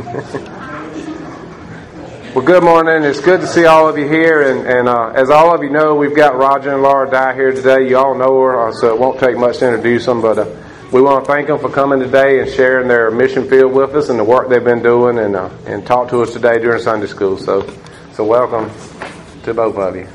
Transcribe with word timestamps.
Well, 2.32 2.44
good 2.44 2.62
morning. 2.62 3.02
It's 3.02 3.20
good 3.20 3.40
to 3.40 3.46
see 3.48 3.64
all 3.64 3.88
of 3.88 3.98
you 3.98 4.06
here. 4.06 4.42
And, 4.42 4.64
and 4.64 4.88
uh, 4.88 5.08
as 5.16 5.30
all 5.30 5.52
of 5.52 5.64
you 5.64 5.68
know, 5.70 5.96
we've 5.96 6.14
got 6.14 6.36
Roger 6.36 6.72
and 6.72 6.80
Laura 6.80 7.10
Dye 7.10 7.34
here 7.34 7.50
today. 7.50 7.88
You 7.88 7.98
all 7.98 8.14
know 8.14 8.40
her, 8.40 8.68
uh, 8.68 8.72
so 8.72 8.94
it 8.94 9.00
won't 9.00 9.18
take 9.18 9.36
much 9.36 9.58
to 9.58 9.66
introduce 9.66 10.06
them. 10.06 10.22
But 10.22 10.38
uh, 10.38 10.46
we 10.92 11.02
want 11.02 11.24
to 11.24 11.30
thank 11.30 11.48
them 11.48 11.58
for 11.58 11.68
coming 11.68 11.98
today 11.98 12.38
and 12.38 12.48
sharing 12.48 12.86
their 12.86 13.10
mission 13.10 13.48
field 13.48 13.72
with 13.72 13.96
us 13.96 14.10
and 14.10 14.18
the 14.18 14.22
work 14.22 14.48
they've 14.48 14.62
been 14.62 14.80
doing 14.80 15.18
and, 15.18 15.34
uh, 15.34 15.50
and 15.66 15.84
talk 15.84 16.08
to 16.10 16.22
us 16.22 16.32
today 16.32 16.60
during 16.60 16.80
Sunday 16.80 17.08
school. 17.08 17.36
So, 17.36 17.68
so 18.12 18.24
welcome 18.24 18.70
to 19.42 19.52
both 19.52 19.76
of 19.76 19.96
you. 19.96 20.06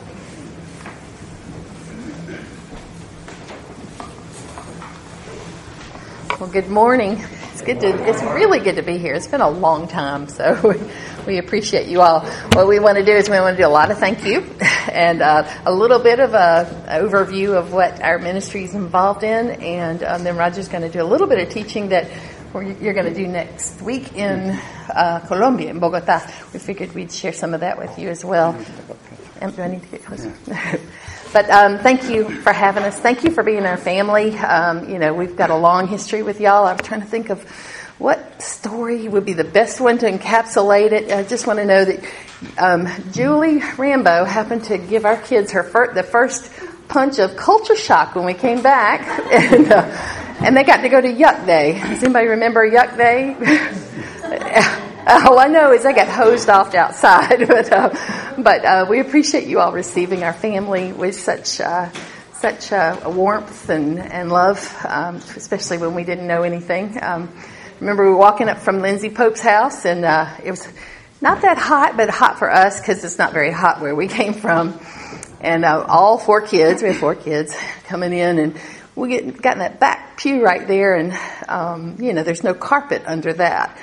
Well, 6.39 6.49
good 6.49 6.69
morning. 6.69 7.21
It's 7.67 7.81
good 7.81 7.97
to. 7.97 8.09
It's 8.09 8.21
really 8.21 8.59
good 8.59 8.75
to 8.75 8.83
be 8.83 8.99
here. 8.99 9.15
It's 9.15 9.27
been 9.27 9.41
a 9.41 9.49
long 9.49 9.87
time, 9.87 10.27
so 10.27 10.75
we 11.27 11.39
appreciate 11.39 11.87
you 11.87 12.01
all. 12.01 12.19
What 12.53 12.67
we 12.67 12.77
want 12.77 12.99
to 12.99 13.03
do 13.03 13.11
is 13.11 13.27
we 13.27 13.39
want 13.39 13.57
to 13.57 13.63
do 13.63 13.67
a 13.67 13.69
lot 13.69 13.89
of 13.89 13.97
thank 13.97 14.23
you 14.23 14.41
and 14.91 15.19
uh, 15.23 15.51
a 15.65 15.73
little 15.73 15.97
bit 15.97 16.19
of 16.19 16.35
a 16.35 16.85
overview 16.87 17.57
of 17.57 17.73
what 17.73 18.03
our 18.03 18.19
ministry 18.19 18.65
is 18.65 18.75
involved 18.75 19.23
in, 19.23 19.49
and 19.49 20.03
um, 20.03 20.23
then 20.23 20.37
Roger's 20.37 20.67
going 20.67 20.83
to 20.83 20.89
do 20.89 21.01
a 21.01 21.09
little 21.09 21.25
bit 21.25 21.39
of 21.39 21.51
teaching 21.51 21.89
that 21.89 22.07
you're 22.53 22.93
going 22.93 23.11
to 23.11 23.15
do 23.15 23.27
next 23.27 23.81
week 23.81 24.13
in 24.13 24.51
uh, 24.89 25.25
Colombia, 25.25 25.71
in 25.71 25.79
Bogota. 25.79 26.21
We 26.53 26.59
figured 26.59 26.93
we'd 26.93 27.11
share 27.11 27.33
some 27.33 27.55
of 27.55 27.61
that 27.61 27.79
with 27.79 27.97
you 27.97 28.09
as 28.09 28.23
well. 28.23 28.53
do 28.53 29.61
I 29.61 29.67
need 29.69 29.81
to 29.81 29.87
get 29.87 30.05
closer? 30.05 30.31
But 31.35 31.49
um, 31.49 31.79
thank 31.79 32.09
you 32.09 32.29
for 32.29 32.53
having 32.53 32.83
us. 32.83 32.97
Thank 32.97 33.25
you 33.25 33.29
for 33.29 33.43
being 33.43 33.65
our 33.65 33.75
family. 33.75 34.37
Um, 34.37 34.89
you 34.89 34.97
know, 34.97 35.13
we've 35.13 35.35
got 35.35 35.49
a 35.49 35.57
long 35.57 35.85
history 35.85 36.23
with 36.23 36.39
y'all. 36.39 36.65
I'm 36.65 36.77
trying 36.77 37.01
to 37.01 37.07
think 37.07 37.29
of 37.29 37.43
what 37.97 38.41
story 38.41 39.09
would 39.09 39.25
be 39.25 39.33
the 39.33 39.43
best 39.43 39.81
one 39.81 39.97
to 39.97 40.09
encapsulate 40.09 40.93
it. 40.93 41.11
I 41.11 41.23
just 41.23 41.45
want 41.45 41.59
to 41.59 41.65
know 41.65 41.83
that 41.83 42.05
um, 42.57 42.87
Julie 43.11 43.61
Rambo 43.77 44.23
happened 44.23 44.63
to 44.65 44.77
give 44.77 45.03
our 45.03 45.17
kids 45.17 45.51
her 45.51 45.63
fir- 45.63 45.93
the 45.93 46.03
first 46.03 46.53
punch 46.87 47.19
of 47.19 47.35
culture 47.35 47.75
shock 47.75 48.15
when 48.15 48.23
we 48.23 48.33
came 48.33 48.61
back, 48.61 49.01
and, 49.33 49.69
uh, 49.73 49.81
and 50.39 50.55
they 50.55 50.63
got 50.63 50.83
to 50.83 50.87
go 50.87 51.01
to 51.01 51.09
Yuck 51.09 51.45
Day. 51.45 51.73
Does 51.81 52.01
anybody 52.01 52.27
remember 52.27 52.65
Yuck 52.65 52.95
Day? 52.95 53.35
All 55.07 55.37
I 55.37 55.45
know 55.45 55.71
is 55.71 55.85
I 55.85 55.93
got 55.93 56.07
hosed 56.07 56.49
off 56.49 56.73
outside, 56.73 57.37
but 57.47 57.71
uh, 57.71 58.33
but 58.39 58.65
uh, 58.65 58.85
we 58.89 58.99
appreciate 58.99 59.47
you 59.47 59.59
all 59.59 59.71
receiving 59.71 60.23
our 60.23 60.33
family 60.33 60.93
with 60.93 61.13
such 61.13 61.61
uh, 61.61 61.91
such 62.33 62.71
uh, 62.71 62.99
warmth 63.05 63.69
and 63.69 63.99
and 63.99 64.31
love, 64.31 64.75
um, 64.83 65.17
especially 65.17 65.77
when 65.77 65.93
we 65.93 66.03
didn't 66.03 66.25
know 66.25 66.41
anything. 66.41 66.97
Um, 67.03 67.29
remember, 67.79 68.05
we 68.05 68.09
were 68.09 68.17
walking 68.17 68.49
up 68.49 68.57
from 68.57 68.81
Lindsay 68.81 69.11
Pope's 69.11 69.41
house, 69.41 69.85
and 69.85 70.05
uh, 70.05 70.37
it 70.43 70.49
was 70.49 70.67
not 71.21 71.43
that 71.43 71.59
hot, 71.59 71.95
but 71.95 72.09
hot 72.09 72.39
for 72.39 72.51
us 72.51 72.79
because 72.79 73.03
it's 73.03 73.19
not 73.19 73.31
very 73.31 73.51
hot 73.51 73.81
where 73.81 73.93
we 73.93 74.07
came 74.19 74.33
from. 74.33 74.79
And 75.39 75.65
uh, 75.65 75.85
all 75.87 76.17
four 76.17 76.41
kids, 76.41 76.81
we 76.81 76.87
have 76.87 76.97
four 76.97 77.13
kids 77.13 77.55
coming 77.83 78.11
in, 78.11 78.39
and 78.39 78.59
we 78.95 79.09
get 79.09 79.39
got 79.39 79.53
in 79.53 79.59
that 79.59 79.79
back 79.79 80.17
pew 80.17 80.43
right 80.43 80.67
there, 80.67 80.95
and 80.95 81.13
um, 81.47 81.97
you 81.99 82.11
know, 82.11 82.23
there's 82.23 82.43
no 82.43 82.55
carpet 82.55 83.03
under 83.05 83.33
that. 83.33 83.77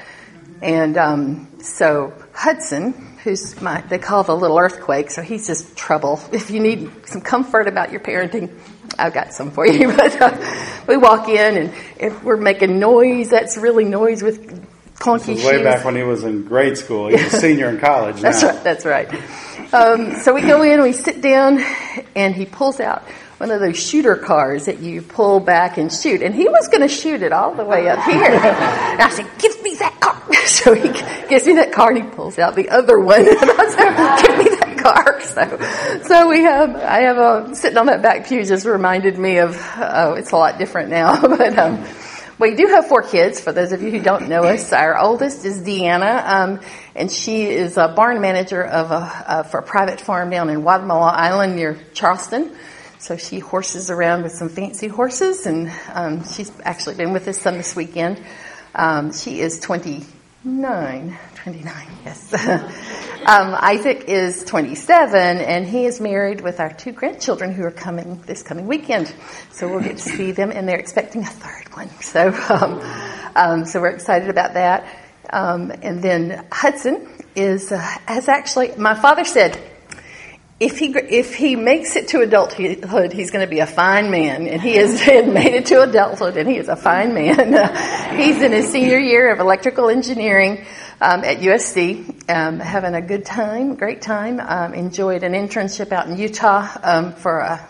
And 0.62 0.96
um, 0.96 1.48
so 1.60 2.12
Hudson, 2.32 2.92
who's 3.24 3.60
my, 3.60 3.80
they 3.80 3.98
call 3.98 4.22
the 4.22 4.36
little 4.36 4.58
earthquake, 4.58 5.10
so 5.10 5.20
he's 5.20 5.46
just 5.48 5.76
trouble. 5.76 6.20
If 6.32 6.50
you 6.50 6.60
need 6.60 6.90
some 7.06 7.20
comfort 7.20 7.66
about 7.66 7.90
your 7.90 8.00
parenting, 8.00 8.56
I've 8.96 9.12
got 9.12 9.34
some 9.34 9.50
for 9.50 9.66
you. 9.66 9.92
But 9.96 10.22
uh, 10.22 10.84
we 10.86 10.96
walk 10.96 11.28
in 11.28 11.56
and 11.56 11.74
if 11.98 12.22
we're 12.22 12.36
making 12.36 12.78
noise, 12.78 13.30
that's 13.30 13.56
really 13.56 13.84
noise 13.84 14.22
with 14.22 14.64
clunky 14.94 15.34
shoes. 15.34 15.44
Way 15.44 15.64
back 15.64 15.84
when 15.84 15.96
he 15.96 16.04
was 16.04 16.22
in 16.22 16.44
grade 16.44 16.78
school, 16.78 17.08
he's 17.08 17.34
a 17.34 17.40
senior 17.40 17.68
in 17.68 17.78
college. 17.78 18.16
Now. 18.16 18.30
That's 18.30 18.44
right. 18.44 18.64
That's 18.64 18.84
right. 18.84 19.74
Um, 19.74 20.14
so 20.16 20.32
we 20.32 20.42
go 20.42 20.62
in, 20.62 20.80
we 20.82 20.92
sit 20.92 21.20
down, 21.20 21.58
and 22.14 22.34
he 22.34 22.46
pulls 22.46 22.78
out 22.78 23.02
one 23.42 23.50
of 23.50 23.58
those 23.58 23.76
shooter 23.76 24.14
cars 24.14 24.66
that 24.66 24.78
you 24.78 25.02
pull 25.02 25.40
back 25.40 25.76
and 25.76 25.92
shoot. 25.92 26.22
And 26.22 26.32
he 26.32 26.48
was 26.48 26.68
going 26.68 26.82
to 26.82 26.88
shoot 26.88 27.22
it 27.22 27.32
all 27.32 27.52
the 27.54 27.64
way 27.64 27.88
up 27.88 27.98
here. 28.04 28.22
and 28.22 29.02
I 29.02 29.08
said, 29.10 29.28
give 29.38 29.60
me 29.61 29.61
that 29.61 29.61
car. 29.61 29.61
So 30.62 30.74
he 30.74 30.92
gives 31.28 31.46
me 31.46 31.54
that 31.54 31.72
car 31.72 31.90
and 31.90 32.04
he 32.04 32.10
pulls 32.10 32.38
out 32.38 32.54
the 32.54 32.70
other 32.70 32.98
one. 32.98 33.20
And 33.42 33.50
I 33.50 33.70
said, 33.70 34.26
give 34.26 34.38
me 34.38 34.56
that 34.56 34.78
car. 34.78 35.20
So, 35.22 36.08
so 36.08 36.28
we 36.28 36.42
have, 36.42 36.76
I 36.76 37.00
have 37.00 37.16
a, 37.16 37.54
sitting 37.54 37.78
on 37.78 37.86
that 37.86 38.02
back 38.02 38.26
pew 38.28 38.44
just 38.44 38.64
reminded 38.64 39.18
me 39.18 39.38
of, 39.38 39.56
oh, 39.76 40.14
it's 40.14 40.30
a 40.30 40.36
lot 40.36 40.58
different 40.58 40.90
now. 40.90 41.20
but, 41.36 41.58
um, 41.58 41.84
we 42.38 42.54
do 42.54 42.66
have 42.66 42.88
four 42.88 43.02
kids. 43.02 43.40
For 43.40 43.52
those 43.52 43.72
of 43.72 43.82
you 43.82 43.90
who 43.90 44.00
don't 44.00 44.28
know 44.28 44.42
us, 44.42 44.72
our 44.72 44.98
oldest 44.98 45.44
is 45.44 45.60
Deanna, 45.60 46.26
um, 46.26 46.60
and 46.94 47.10
she 47.10 47.44
is 47.44 47.76
a 47.76 47.88
barn 47.88 48.20
manager 48.20 48.64
of 48.64 48.90
a, 48.90 48.94
uh, 48.94 49.42
for 49.44 49.60
a 49.60 49.62
private 49.62 50.00
farm 50.00 50.30
down 50.30 50.50
in 50.50 50.62
Wadmalaw 50.62 51.12
Island 51.12 51.54
near 51.54 51.78
Charleston. 51.94 52.56
So 52.98 53.16
she 53.16 53.38
horses 53.38 53.90
around 53.90 54.22
with 54.22 54.32
some 54.32 54.48
fancy 54.48 54.88
horses, 54.88 55.46
and 55.46 55.70
um, 55.92 56.24
she's 56.24 56.50
actually 56.64 56.96
been 56.96 57.12
with 57.12 57.28
us 57.28 57.40
some 57.40 57.58
this 57.58 57.76
weekend. 57.76 58.20
Um, 58.74 59.12
she 59.12 59.40
is 59.40 59.60
29. 60.42 61.16
29, 61.36 61.86
yes. 62.04 62.34
um, 63.26 63.54
Isaac 63.60 64.04
is 64.08 64.42
27, 64.42 65.38
and 65.38 65.64
he 65.64 65.86
is 65.86 66.00
married 66.00 66.40
with 66.40 66.58
our 66.58 66.72
two 66.72 66.90
grandchildren 66.90 67.52
who 67.52 67.62
are 67.62 67.70
coming 67.70 68.20
this 68.22 68.42
coming 68.42 68.66
weekend. 68.66 69.14
So 69.52 69.68
we'll 69.68 69.84
get 69.84 69.98
to 69.98 70.02
see 70.02 70.32
them, 70.32 70.50
and 70.50 70.68
they're 70.68 70.80
expecting 70.80 71.22
a 71.22 71.26
third 71.26 71.72
one. 71.76 71.90
So, 72.02 72.34
um, 72.48 72.80
um, 73.36 73.64
so 73.64 73.80
we're 73.80 73.90
excited 73.90 74.30
about 74.30 74.54
that. 74.54 74.84
Um, 75.30 75.70
and 75.80 76.02
then 76.02 76.44
Hudson 76.50 77.06
is 77.36 77.70
uh, 77.70 77.78
has 78.06 78.28
actually. 78.28 78.74
My 78.76 78.94
father 78.94 79.24
said 79.24 79.60
if 80.62 80.78
he 80.78 80.86
if 80.96 81.34
he 81.34 81.56
makes 81.56 81.96
it 81.96 82.08
to 82.08 82.20
adulthood, 82.20 83.12
he's 83.12 83.32
going 83.32 83.44
to 83.44 83.50
be 83.50 83.58
a 83.58 83.66
fine 83.66 84.10
man, 84.12 84.46
and 84.46 84.62
he 84.62 84.76
has 84.76 84.94
made 85.06 85.54
it 85.54 85.66
to 85.66 85.82
adulthood, 85.82 86.36
and 86.36 86.48
he 86.48 86.56
is 86.56 86.68
a 86.68 86.76
fine 86.76 87.14
man. 87.14 88.16
he's 88.16 88.40
in 88.40 88.52
his 88.52 88.70
senior 88.70 88.98
year 88.98 89.32
of 89.32 89.40
electrical 89.40 89.88
engineering 89.88 90.64
um, 91.00 91.24
at 91.24 91.38
USC, 91.38 92.30
um, 92.30 92.60
having 92.60 92.94
a 92.94 93.02
good 93.02 93.24
time, 93.24 93.74
great 93.74 94.02
time. 94.02 94.38
Um, 94.38 94.72
enjoyed 94.74 95.24
an 95.24 95.32
internship 95.32 95.90
out 95.90 96.06
in 96.06 96.16
Utah 96.16 96.68
um, 96.82 97.12
for 97.12 97.40
a 97.40 97.68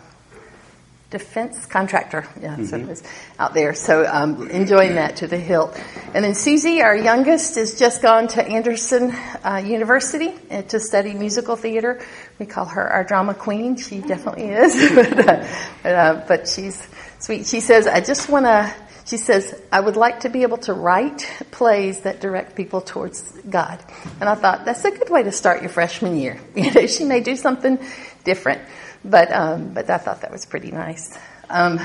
defense 1.13 1.67
contractor. 1.67 2.27
Yeah, 2.41 2.55
mm-hmm. 2.55 2.65
so 2.65 2.77
it 2.77 2.89
is 2.89 3.03
out 3.39 3.55
there. 3.55 3.75
So 3.75 4.05
um, 4.05 4.51
enjoying 4.51 4.97
that 4.97 5.17
to 5.17 5.29
the 5.29 5.37
hilt. 5.37 5.79
And 6.15 6.25
then 6.25 6.35
Susie, 6.35 6.83
our 6.83 6.97
youngest, 6.97 7.55
has 7.55 7.79
just 7.79 8.03
gone 8.03 8.27
to 8.29 8.43
Anderson 8.43 9.13
uh, 9.45 9.63
University 9.65 10.33
uh, 10.51 10.63
to 10.63 10.81
study 10.81 11.15
musical 11.15 11.55
theater. 11.55 12.01
We 12.41 12.47
call 12.47 12.65
her 12.65 12.89
our 12.89 13.05
drama 13.05 13.35
queen. 13.35 13.77
She 13.77 14.01
definitely 14.01 14.49
is, 14.49 14.75
but, 14.95 15.29
uh, 15.29 15.49
but, 15.83 15.95
uh, 15.95 16.25
but 16.27 16.49
she's 16.49 16.83
sweet. 17.21 17.47
She 17.47 17.61
says, 17.61 17.87
"I 17.87 18.01
just 18.01 18.29
want 18.29 18.47
to." 18.47 18.75
She 19.05 19.17
says, 19.17 19.61
I 19.73 19.81
would 19.81 19.97
like 19.97 20.21
to 20.21 20.29
be 20.29 20.43
able 20.43 20.59
to 20.59 20.73
write 20.73 21.29
plays 21.51 22.03
that 22.03 22.21
direct 22.21 22.55
people 22.55 22.81
towards 22.81 23.21
God. 23.43 23.83
And 24.21 24.29
I 24.29 24.37
thought, 24.37 24.65
that's 24.65 24.85
a 24.85 24.93
good 24.93 25.11
way 25.11 25.25
to 25.25 25.33
start 25.33 25.61
your 25.61 25.71
freshman 25.71 26.17
year. 26.17 26.41
You 26.55 26.71
know, 26.73 26.87
she 26.87 27.05
may 27.05 27.21
do 27.21 27.35
something 27.35 27.81
different. 28.23 28.63
But 29.05 29.33
um, 29.33 29.75
but 29.75 29.91
I 29.91 29.99
thought 29.99 30.21
that 30.21 30.31
was 30.31 30.47
pretty 30.47 30.71
nice. 30.71 31.17
Um, 31.51 31.81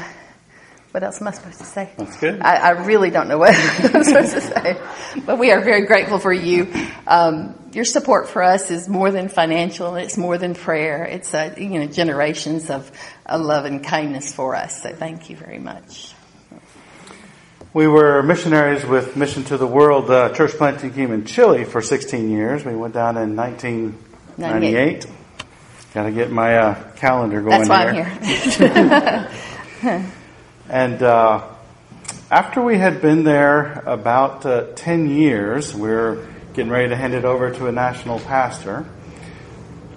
what 0.92 1.04
else 1.04 1.22
am 1.22 1.28
I 1.28 1.32
supposed 1.32 1.60
to 1.60 1.66
say? 1.66 1.90
That's 1.98 2.18
good. 2.18 2.42
I, 2.42 2.56
I 2.56 2.70
really 2.86 3.10
don't 3.10 3.28
know 3.28 3.38
what 3.38 3.54
I'm 3.94 4.04
supposed 4.04 4.34
to 4.34 4.42
say, 4.42 4.82
but 5.26 5.38
we 5.38 5.52
are 5.52 5.62
very 5.62 5.86
grateful 5.86 6.18
for 6.18 6.34
you. 6.34 6.74
Um, 7.06 7.56
your 7.74 7.86
support 7.86 8.30
for 8.30 8.42
us 8.42 8.72
is 8.72 8.88
more 8.88 9.12
than 9.12 9.30
financial; 9.30 9.96
it's 9.96 10.18
more 10.18 10.38
than 10.38 10.56
prayer. 10.56 11.04
It's 11.06 11.34
uh, 11.34 11.54
you 11.58 11.80
know 11.80 11.88
generations 11.88 12.70
of, 12.70 12.92
love 13.30 13.66
and 13.66 13.84
kindness 13.84 14.34
for 14.34 14.56
us. 14.56 14.82
So 14.82 14.94
thank 14.94 15.30
you 15.30 15.36
very 15.36 15.60
much. 15.60 16.14
We 17.74 17.88
were 17.88 18.24
missionaries 18.24 18.86
with 18.86 19.16
Mission 19.18 19.44
to 19.46 19.58
the 19.58 19.68
World 19.68 20.10
uh, 20.10 20.30
church 20.34 20.52
planting 20.54 20.94
team 20.94 21.12
in 21.12 21.26
Chile 21.26 21.66
for 21.66 21.82
16 21.82 22.32
years. 22.32 22.66
We 22.66 22.76
went 22.76 22.94
down 22.94 23.18
in 23.18 23.36
1998. 23.36 25.06
Got 25.94 26.04
to 26.04 26.12
get 26.12 26.32
my 26.32 26.58
uh, 26.58 26.92
calendar 26.98 27.42
going 27.42 27.66
That's 27.66 27.70
why 27.70 27.94
here. 27.94 28.12
I'm 28.22 29.32
here. 29.82 30.12
and 30.70 31.02
uh, 31.02 31.48
after 32.30 32.62
we 32.62 32.78
had 32.78 33.02
been 33.02 33.24
there 33.24 33.84
about 33.86 34.46
uh, 34.46 34.74
10 34.76 35.10
years, 35.10 35.74
we 35.74 35.90
are 35.90 36.28
getting 36.54 36.70
ready 36.70 36.90
to 36.90 36.96
hand 36.98 37.14
it 37.14 37.24
over 37.24 37.52
to 37.52 37.68
a 37.68 37.72
national 37.72 38.20
pastor. 38.20 38.86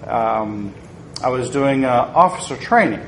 Um, 0.07 0.73
I 1.21 1.27
was 1.27 1.49
doing 1.49 1.83
uh, 1.83 1.89
officer 2.15 2.55
training. 2.55 3.05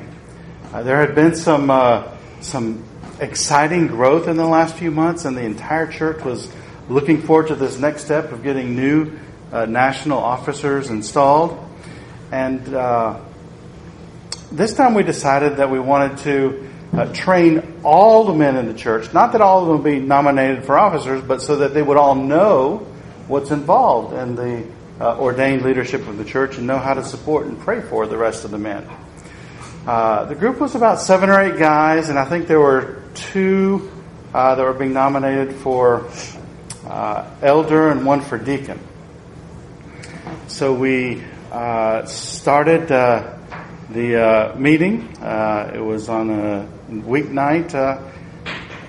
Uh, 0.73 0.83
there 0.83 0.97
had 0.97 1.15
been 1.15 1.35
some 1.35 1.71
uh, 1.71 2.11
some 2.41 2.83
exciting 3.21 3.87
growth 3.87 4.27
in 4.27 4.35
the 4.35 4.45
last 4.45 4.75
few 4.75 4.91
months, 4.91 5.23
and 5.23 5.37
the 5.37 5.43
entire 5.43 5.87
church 5.87 6.21
was 6.25 6.51
looking 6.89 7.21
forward 7.21 7.47
to 7.47 7.55
this 7.55 7.79
next 7.79 8.03
step 8.03 8.33
of 8.33 8.43
getting 8.43 8.75
new 8.75 9.17
national 9.51 10.17
officers 10.17 10.89
installed. 10.89 11.62
And 12.33 12.73
uh, 12.73 13.19
this 14.51 14.73
time 14.73 14.95
we 14.95 15.03
decided 15.03 15.57
that 15.57 15.69
we 15.69 15.79
wanted 15.79 16.17
to 16.23 16.69
uh, 16.91 17.13
train 17.13 17.81
all 17.83 18.25
the 18.25 18.33
men 18.33 18.57
in 18.57 18.65
the 18.65 18.73
church. 18.73 19.13
Not 19.13 19.33
that 19.33 19.41
all 19.41 19.61
of 19.61 19.67
them 19.67 19.77
would 19.77 19.83
be 19.83 19.99
nominated 19.99 20.65
for 20.65 20.75
officers, 20.75 21.21
but 21.21 21.43
so 21.43 21.57
that 21.57 21.75
they 21.75 21.83
would 21.83 21.95
all 21.95 22.15
know 22.15 22.87
what's 23.27 23.51
involved 23.51 24.15
in 24.15 24.35
the 24.35 24.65
uh, 24.99 25.19
ordained 25.19 25.61
leadership 25.61 26.07
of 26.07 26.17
the 26.17 26.25
church 26.25 26.57
and 26.57 26.65
know 26.65 26.79
how 26.79 26.95
to 26.95 27.03
support 27.03 27.45
and 27.45 27.59
pray 27.59 27.81
for 27.81 28.07
the 28.07 28.17
rest 28.17 28.45
of 28.45 28.49
the 28.49 28.57
men. 28.57 28.83
Uh, 29.85 30.25
the 30.25 30.33
group 30.33 30.59
was 30.59 30.73
about 30.73 31.01
seven 31.01 31.29
or 31.29 31.39
eight 31.39 31.59
guys, 31.59 32.09
and 32.09 32.17
I 32.17 32.25
think 32.25 32.47
there 32.47 32.59
were 32.59 33.03
two 33.13 33.91
uh, 34.33 34.55
that 34.55 34.63
were 34.63 34.73
being 34.73 34.93
nominated 34.93 35.53
for 35.57 36.09
uh, 36.87 37.29
elder 37.43 37.89
and 37.89 38.03
one 38.03 38.21
for 38.21 38.39
deacon. 38.39 38.79
So 40.47 40.73
we 40.73 41.21
uh, 41.53 42.03
started 42.07 42.91
uh, 42.91 43.37
the 43.91 44.53
meeting. 44.57 45.07
it 45.21 45.83
was 45.83 46.09
on 46.09 46.29
a 46.31 46.67
weeknight, 46.89 47.73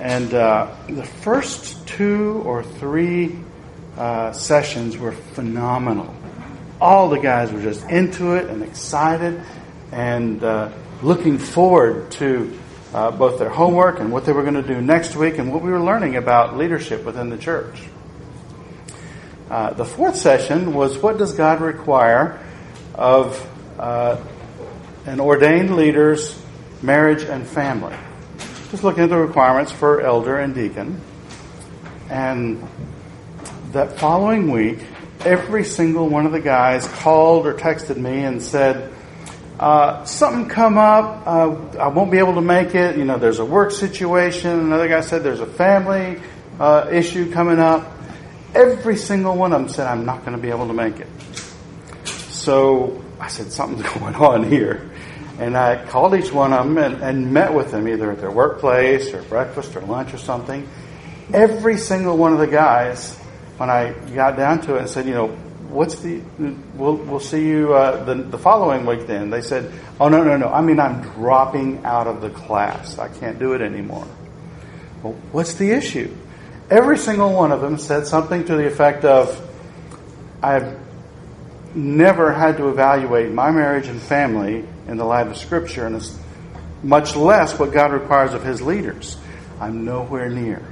and 0.00 0.30
the 0.30 1.04
first 1.04 1.86
two 1.86 2.42
or 2.44 2.62
three 2.62 3.38
uh, 3.96 4.32
sessions 4.32 4.96
were 4.96 5.12
phenomenal. 5.12 6.12
All 6.80 7.08
the 7.08 7.20
guys 7.20 7.52
were 7.52 7.62
just 7.62 7.88
into 7.88 8.34
it 8.34 8.50
and 8.50 8.62
excited 8.62 9.40
and 9.92 10.42
uh, 10.42 10.72
looking 11.02 11.38
forward 11.38 12.10
to 12.12 12.58
uh, 12.92 13.10
both 13.10 13.38
their 13.38 13.50
homework 13.50 14.00
and 14.00 14.10
what 14.10 14.24
they 14.24 14.32
were 14.32 14.42
going 14.42 14.54
to 14.54 14.62
do 14.62 14.80
next 14.80 15.14
week 15.16 15.38
and 15.38 15.52
what 15.52 15.62
we 15.62 15.70
were 15.70 15.82
learning 15.82 16.16
about 16.16 16.56
leadership 16.56 17.04
within 17.04 17.30
the 17.30 17.38
church. 17.38 17.82
Uh, 19.48 19.72
the 19.74 19.84
fourth 19.84 20.16
session 20.16 20.74
was 20.74 20.98
what 20.98 21.18
does 21.18 21.34
God 21.34 21.60
require 21.60 22.40
of 22.94 23.50
uh, 23.78 24.16
an 25.06 25.20
ordained 25.20 25.76
leader's 25.76 26.40
marriage 26.82 27.22
and 27.22 27.46
family? 27.46 27.96
Just 28.70 28.84
looking 28.84 29.04
at 29.04 29.10
the 29.10 29.16
requirements 29.16 29.72
for 29.72 30.00
elder 30.00 30.38
and 30.38 30.54
deacon. 30.54 31.00
And 32.10 32.66
that 33.72 33.98
following 33.98 34.50
week, 34.50 34.78
every 35.24 35.64
single 35.64 36.08
one 36.08 36.26
of 36.26 36.32
the 36.32 36.40
guys 36.40 36.86
called 36.88 37.46
or 37.46 37.54
texted 37.54 37.96
me 37.96 38.24
and 38.24 38.42
said, 38.42 38.92
uh, 39.58 40.04
something 40.04 40.48
come 40.48 40.78
up, 40.78 41.26
uh, 41.26 41.54
I 41.78 41.88
won't 41.88 42.10
be 42.10 42.18
able 42.18 42.34
to 42.34 42.40
make 42.40 42.74
it. 42.74 42.96
You 42.96 43.04
know, 43.04 43.18
there's 43.18 43.38
a 43.38 43.44
work 43.44 43.70
situation. 43.70 44.50
Another 44.50 44.88
guy 44.88 45.00
said 45.00 45.22
there's 45.22 45.40
a 45.40 45.46
family 45.46 46.20
uh, 46.58 46.88
issue 46.90 47.30
coming 47.32 47.58
up. 47.58 47.90
Every 48.54 48.96
single 48.96 49.36
one 49.36 49.52
of 49.52 49.60
them 49.60 49.68
said, 49.68 49.86
I'm 49.86 50.04
not 50.04 50.24
going 50.24 50.36
to 50.36 50.42
be 50.42 50.50
able 50.50 50.66
to 50.66 50.72
make 50.72 50.98
it. 50.98 51.08
So 52.44 53.02
I 53.18 53.28
said, 53.28 53.50
something's 53.50 53.88
going 53.98 54.14
on 54.16 54.50
here. 54.50 54.90
And 55.38 55.56
I 55.56 55.82
called 55.86 56.14
each 56.14 56.30
one 56.30 56.52
of 56.52 56.66
them 56.66 56.76
and, 56.76 57.02
and 57.02 57.32
met 57.32 57.54
with 57.54 57.70
them 57.70 57.88
either 57.88 58.12
at 58.12 58.20
their 58.20 58.30
workplace 58.30 59.12
or 59.14 59.22
breakfast 59.22 59.74
or 59.74 59.80
lunch 59.80 60.12
or 60.12 60.18
something. 60.18 60.68
Every 61.32 61.78
single 61.78 62.18
one 62.18 62.34
of 62.34 62.38
the 62.38 62.46
guys 62.46 63.16
when 63.56 63.70
I 63.70 63.92
got 64.14 64.36
down 64.36 64.60
to 64.62 64.76
it 64.76 64.80
and 64.80 64.90
said, 64.90 65.06
you 65.06 65.14
know, 65.14 65.28
what's 65.70 65.96
the, 66.00 66.20
we'll, 66.74 66.96
we'll 66.96 67.18
see 67.18 67.48
you 67.48 67.72
uh, 67.72 68.04
the, 68.04 68.14
the 68.14 68.38
following 68.38 68.84
week 68.84 69.06
then. 69.06 69.30
They 69.30 69.40
said, 69.40 69.72
oh, 69.98 70.08
no, 70.08 70.22
no, 70.22 70.36
no. 70.36 70.48
I 70.48 70.60
mean, 70.60 70.78
I'm 70.78 71.00
dropping 71.14 71.82
out 71.84 72.06
of 72.06 72.20
the 72.20 72.30
class. 72.30 72.98
I 72.98 73.08
can't 73.08 73.38
do 73.38 73.54
it 73.54 73.62
anymore. 73.62 74.06
Well, 75.02 75.14
what's 75.32 75.54
the 75.54 75.70
issue? 75.70 76.14
Every 76.70 76.98
single 76.98 77.32
one 77.32 77.52
of 77.52 77.62
them 77.62 77.78
said 77.78 78.06
something 78.06 78.44
to 78.44 78.54
the 78.54 78.66
effect 78.66 79.04
of, 79.06 79.40
I've 80.42 80.83
never 81.74 82.32
had 82.32 82.56
to 82.58 82.68
evaluate 82.68 83.32
my 83.32 83.50
marriage 83.50 83.88
and 83.88 84.00
family 84.00 84.64
in 84.86 84.96
the 84.96 85.04
light 85.04 85.26
of 85.26 85.36
Scripture, 85.36 85.86
and 85.86 86.10
much 86.82 87.16
less 87.16 87.58
what 87.58 87.72
God 87.72 87.92
requires 87.92 88.34
of 88.34 88.42
His 88.44 88.62
leaders. 88.62 89.16
I'm 89.60 89.84
nowhere 89.84 90.28
near. 90.28 90.62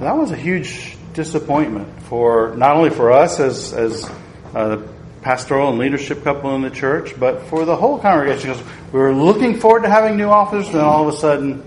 That 0.00 0.16
was 0.16 0.30
a 0.30 0.36
huge 0.36 0.96
disappointment 1.12 2.02
for 2.02 2.54
not 2.56 2.76
only 2.76 2.90
for 2.90 3.12
us 3.12 3.38
as 3.38 3.72
as 3.72 4.10
a 4.54 4.82
pastoral 5.22 5.70
and 5.70 5.78
leadership 5.78 6.24
couple 6.24 6.54
in 6.56 6.62
the 6.62 6.70
church, 6.70 7.18
but 7.18 7.42
for 7.46 7.64
the 7.64 7.76
whole 7.76 7.98
congregation 7.98 8.50
because 8.50 8.66
we 8.92 8.98
were 8.98 9.14
looking 9.14 9.58
forward 9.58 9.82
to 9.82 9.88
having 9.88 10.16
new 10.16 10.28
officers, 10.28 10.74
and 10.74 10.82
all 10.82 11.08
of 11.08 11.14
a 11.14 11.16
sudden, 11.16 11.66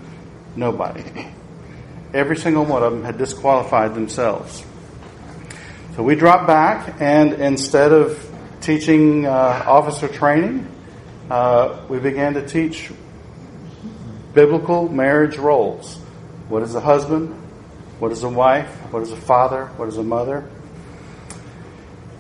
nobody. 0.56 1.04
Every 2.14 2.38
single 2.38 2.66
one 2.66 2.84
of 2.84 2.94
them 2.94 3.04
had 3.04 3.18
disqualified 3.18 3.96
themselves. 3.96 4.64
So 5.96 6.04
we 6.04 6.16
dropped 6.16 6.46
back, 6.46 7.00
and 7.00 7.32
instead 7.36 7.94
of 7.94 8.22
teaching 8.60 9.26
uh, 9.26 9.64
officer 9.66 10.10
training, 10.10 10.68
uh, 11.30 11.86
we 11.88 12.00
began 12.00 12.34
to 12.34 12.46
teach 12.46 12.92
biblical 14.34 14.90
marriage 14.90 15.38
roles. 15.38 15.96
What 16.50 16.64
is 16.64 16.76
a 16.76 16.82
husband? 16.82 17.30
What 18.00 18.12
is 18.12 18.24
a 18.24 18.28
wife? 18.28 18.68
What 18.92 19.04
is 19.04 19.14
a 19.14 19.16
father? 19.16 19.68
What 19.78 19.88
is 19.88 19.96
a 19.96 20.04
mother? 20.04 20.44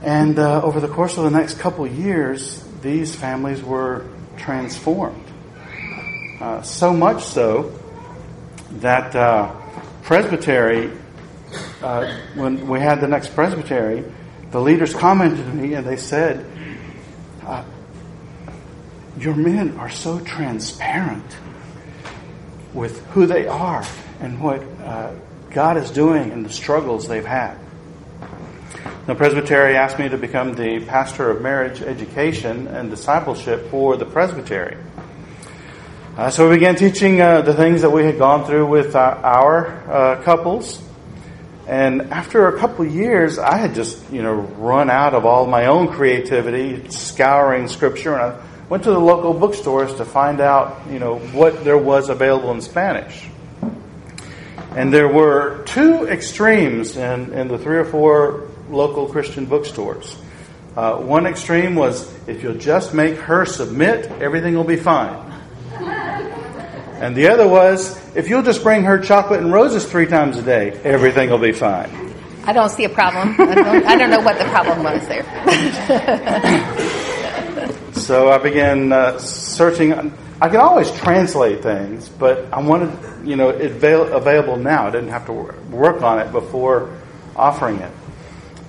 And 0.01 0.39
uh, 0.39 0.61
over 0.63 0.79
the 0.79 0.87
course 0.87 1.17
of 1.17 1.25
the 1.25 1.37
next 1.37 1.59
couple 1.59 1.85
years, 1.85 2.63
these 2.81 3.13
families 3.13 3.61
were 3.61 4.05
transformed. 4.37 5.25
Uh, 6.39 6.61
so 6.61 6.93
much 6.93 7.25
so 7.25 7.77
that 8.79 9.13
uh, 9.17 9.53
presbytery, 10.03 10.93
uh, 11.81 12.17
when 12.35 12.67
we 12.67 12.79
had 12.79 13.01
the 13.01 13.07
next 13.07 13.35
presbytery, 13.35 14.03
the 14.51 14.61
leaders 14.61 14.93
commented 14.93 15.45
to 15.45 15.53
me 15.53 15.73
and 15.73 15.85
they 15.85 15.97
said, 15.97 16.45
uh, 17.43 17.63
Your 19.19 19.35
men 19.35 19.77
are 19.77 19.89
so 19.89 20.19
transparent 20.19 21.37
with 22.73 23.05
who 23.07 23.25
they 23.25 23.47
are 23.47 23.85
and 24.19 24.39
what 24.41 24.61
uh, 24.83 25.13
God 25.49 25.77
is 25.77 25.91
doing 25.91 26.31
and 26.31 26.45
the 26.45 26.49
struggles 26.49 27.07
they've 27.07 27.25
had. 27.25 27.57
The 29.05 29.15
presbytery 29.15 29.75
asked 29.75 29.99
me 29.99 30.09
to 30.09 30.17
become 30.17 30.53
the 30.53 30.83
pastor 30.85 31.29
of 31.29 31.41
marriage 31.41 31.81
education 31.81 32.67
and 32.67 32.89
discipleship 32.89 33.69
for 33.69 33.97
the 33.97 34.05
presbytery. 34.05 34.77
Uh, 36.17 36.29
so 36.29 36.49
we 36.49 36.55
began 36.55 36.75
teaching 36.75 37.21
uh, 37.21 37.41
the 37.41 37.53
things 37.53 37.81
that 37.81 37.89
we 37.89 38.03
had 38.03 38.17
gone 38.17 38.45
through 38.45 38.65
with 38.67 38.95
uh, 38.95 39.19
our 39.21 39.67
uh, 39.91 40.23
couples. 40.23 40.81
And 41.67 42.13
after 42.13 42.47
a 42.47 42.59
couple 42.59 42.85
years, 42.85 43.39
I 43.39 43.57
had 43.57 43.73
just, 43.73 44.11
you 44.11 44.21
know, 44.21 44.33
run 44.33 44.89
out 44.89 45.15
of 45.15 45.25
all 45.25 45.47
my 45.47 45.65
own 45.65 45.87
creativity, 45.87 46.89
scouring 46.89 47.67
scripture, 47.67 48.13
and 48.13 48.21
I 48.21 48.41
went 48.69 48.83
to 48.83 48.91
the 48.91 48.99
local 48.99 49.33
bookstores 49.33 49.95
to 49.95 50.05
find 50.05 50.41
out, 50.41 50.81
you 50.91 50.99
know, 50.99 51.17
what 51.17 51.63
there 51.63 51.77
was 51.77 52.09
available 52.09 52.51
in 52.51 52.61
Spanish. 52.61 53.29
And 54.75 54.93
there 54.93 55.07
were 55.07 55.63
two 55.65 56.05
extremes 56.07 56.97
in, 56.97 57.33
in 57.33 57.47
the 57.47 57.57
three 57.57 57.77
or 57.77 57.85
four 57.85 58.49
local 58.69 59.07
Christian 59.07 59.45
bookstores. 59.45 60.15
Uh, 60.75 60.97
one 60.97 61.25
extreme 61.25 61.75
was 61.75 62.13
if 62.27 62.43
you'll 62.43 62.55
just 62.55 62.93
make 62.93 63.15
her 63.17 63.45
submit, 63.45 64.11
everything 64.21 64.55
will 64.55 64.65
be 64.65 64.75
fine. 64.75 65.24
And 66.99 67.15
the 67.15 67.27
other 67.27 67.47
was 67.47 67.99
if 68.15 68.29
you'll 68.29 68.43
just 68.43 68.63
bring 68.63 68.83
her 68.83 68.97
chocolate 68.97 69.41
and 69.41 69.51
roses 69.51 69.85
three 69.85 70.05
times 70.05 70.37
a 70.37 70.41
day, 70.41 70.71
everything 70.83 71.29
will 71.29 71.37
be 71.37 71.51
fine. 71.51 71.89
I 72.45 72.53
don't 72.53 72.69
see 72.69 72.83
a 72.83 72.89
problem. 72.89 73.35
I 73.39 73.55
don't, 73.55 73.85
I 73.85 73.95
don't 73.95 74.09
know 74.09 74.21
what 74.21 74.37
the 74.37 74.45
problem 74.45 74.83
was 74.83 75.05
there. 75.07 75.23
so 77.93 78.29
I 78.29 78.37
began 78.37 78.91
uh, 78.91 79.17
searching. 79.17 80.13
I 80.39 80.49
can 80.49 80.59
always 80.59 80.91
translate 80.91 81.63
things, 81.63 82.07
but 82.07 82.53
I 82.53 82.61
wanted, 82.61 83.27
you 83.27 83.35
know, 83.35 83.49
it 83.49 83.71
avail- 83.71 84.13
available 84.13 84.57
now. 84.57 84.87
I 84.87 84.91
didn't 84.91 85.09
have 85.09 85.25
to 85.25 85.33
work 85.33 86.01
on 86.01 86.19
it 86.19 86.31
before 86.31 86.95
offering 87.35 87.79
it. 87.79 87.91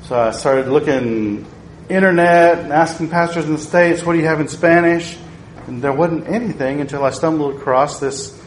So 0.04 0.18
I 0.18 0.30
started 0.30 0.68
looking 0.68 1.46
internet 1.88 2.60
and 2.60 2.72
asking 2.72 3.10
pastors 3.10 3.44
in 3.44 3.52
the 3.52 3.58
states, 3.58 4.04
"What 4.04 4.14
do 4.14 4.20
you 4.20 4.26
have 4.26 4.40
in 4.40 4.48
Spanish?" 4.48 5.18
And 5.66 5.82
there 5.82 5.92
wasn't 5.92 6.28
anything 6.28 6.80
until 6.80 7.04
I 7.04 7.10
stumbled 7.10 7.56
across 7.56 7.98
this 7.98 8.40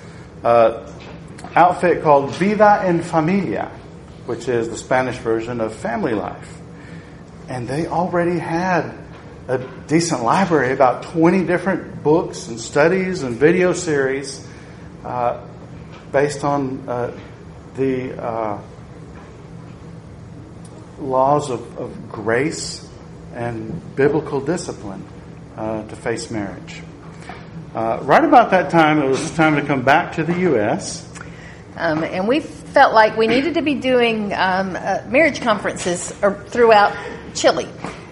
uh, 0.43 0.89
outfit 1.55 2.01
called 2.01 2.31
Vida 2.31 2.81
en 2.83 3.01
Familia, 3.01 3.71
which 4.25 4.47
is 4.47 4.69
the 4.69 4.77
Spanish 4.77 5.17
version 5.17 5.59
of 5.59 5.75
Family 5.75 6.13
Life, 6.13 6.57
and 7.47 7.67
they 7.67 7.87
already 7.87 8.39
had 8.39 8.95
a 9.47 9.57
decent 9.87 10.23
library, 10.23 10.71
about 10.71 11.03
20 11.03 11.43
different 11.45 12.03
books 12.03 12.47
and 12.47 12.59
studies 12.59 13.23
and 13.23 13.35
video 13.35 13.73
series 13.73 14.47
uh, 15.03 15.43
based 16.11 16.43
on 16.43 16.87
uh, 16.87 17.19
the 17.75 18.13
uh, 18.21 18.61
laws 20.99 21.49
of, 21.49 21.77
of, 21.79 22.11
grace 22.11 22.87
and 23.33 23.95
biblical 23.95 24.39
discipline 24.39 25.03
uh, 25.57 25.83
to 25.87 25.95
face 25.95 26.29
marriage. 26.29 26.83
Uh, 27.73 27.99
right 28.01 28.23
about 28.23 28.49
that 28.49 28.71
time, 28.71 28.99
it 28.99 29.07
was 29.07 29.29
time 29.31 29.55
to 29.55 29.61
come 29.61 29.83
back 29.83 30.13
to 30.13 30.23
the 30.23 30.39
U.S. 30.39 31.07
Um, 31.77 32.03
and 32.03 32.27
we 32.27 32.39
felt 32.39 32.95
like 32.95 33.15
we 33.15 33.27
needed 33.27 33.53
to 33.53 33.61
be 33.61 33.75
doing 33.75 34.33
um, 34.33 34.75
uh, 34.75 35.03
marriage 35.07 35.39
conferences 35.41 36.11
throughout 36.47 36.97
Chile. 37.35 37.69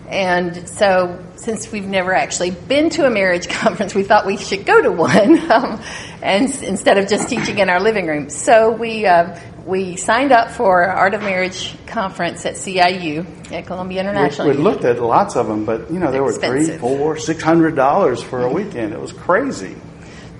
And 0.09 0.69
so, 0.69 1.25
since 1.37 1.71
we've 1.71 1.87
never 1.87 2.13
actually 2.13 2.51
been 2.51 2.91
to 2.91 3.07
a 3.07 3.09
marriage 3.09 3.49
conference, 3.49 3.95
we 3.95 4.03
thought 4.03 4.27
we 4.27 4.37
should 4.37 4.63
go 4.63 4.79
to 4.79 4.91
one, 4.91 5.39
um, 5.51 5.81
and 6.21 6.53
instead 6.63 6.99
of 6.99 7.09
just 7.09 7.27
teaching 7.27 7.57
in 7.57 7.67
our 7.67 7.79
living 7.79 8.05
room. 8.05 8.29
So 8.29 8.69
we 8.69 9.07
uh, 9.07 9.39
we 9.67 9.97
signed 9.97 10.31
up 10.31 10.49
for 10.51 10.85
Art 10.85 11.13
of 11.13 11.21
Marriage 11.21 11.75
conference 11.85 12.45
at 12.45 12.55
CIU 12.55 13.51
at 13.51 13.65
Columbia 13.65 13.99
International. 13.99 14.47
We, 14.47 14.55
we 14.55 14.63
looked 14.63 14.85
at 14.85 14.99
lots 15.01 15.35
of 15.35 15.47
them, 15.47 15.65
but 15.65 15.91
you 15.91 15.99
know 15.99 16.09
they 16.09 16.21
were 16.21 16.31
three, 16.31 16.77
four, 16.77 17.17
six 17.17 17.43
hundred 17.43 17.75
dollars 17.75 18.23
for 18.23 18.43
a 18.43 18.51
weekend. 18.51 18.93
It 18.93 19.01
was 19.01 19.11
crazy. 19.11 19.75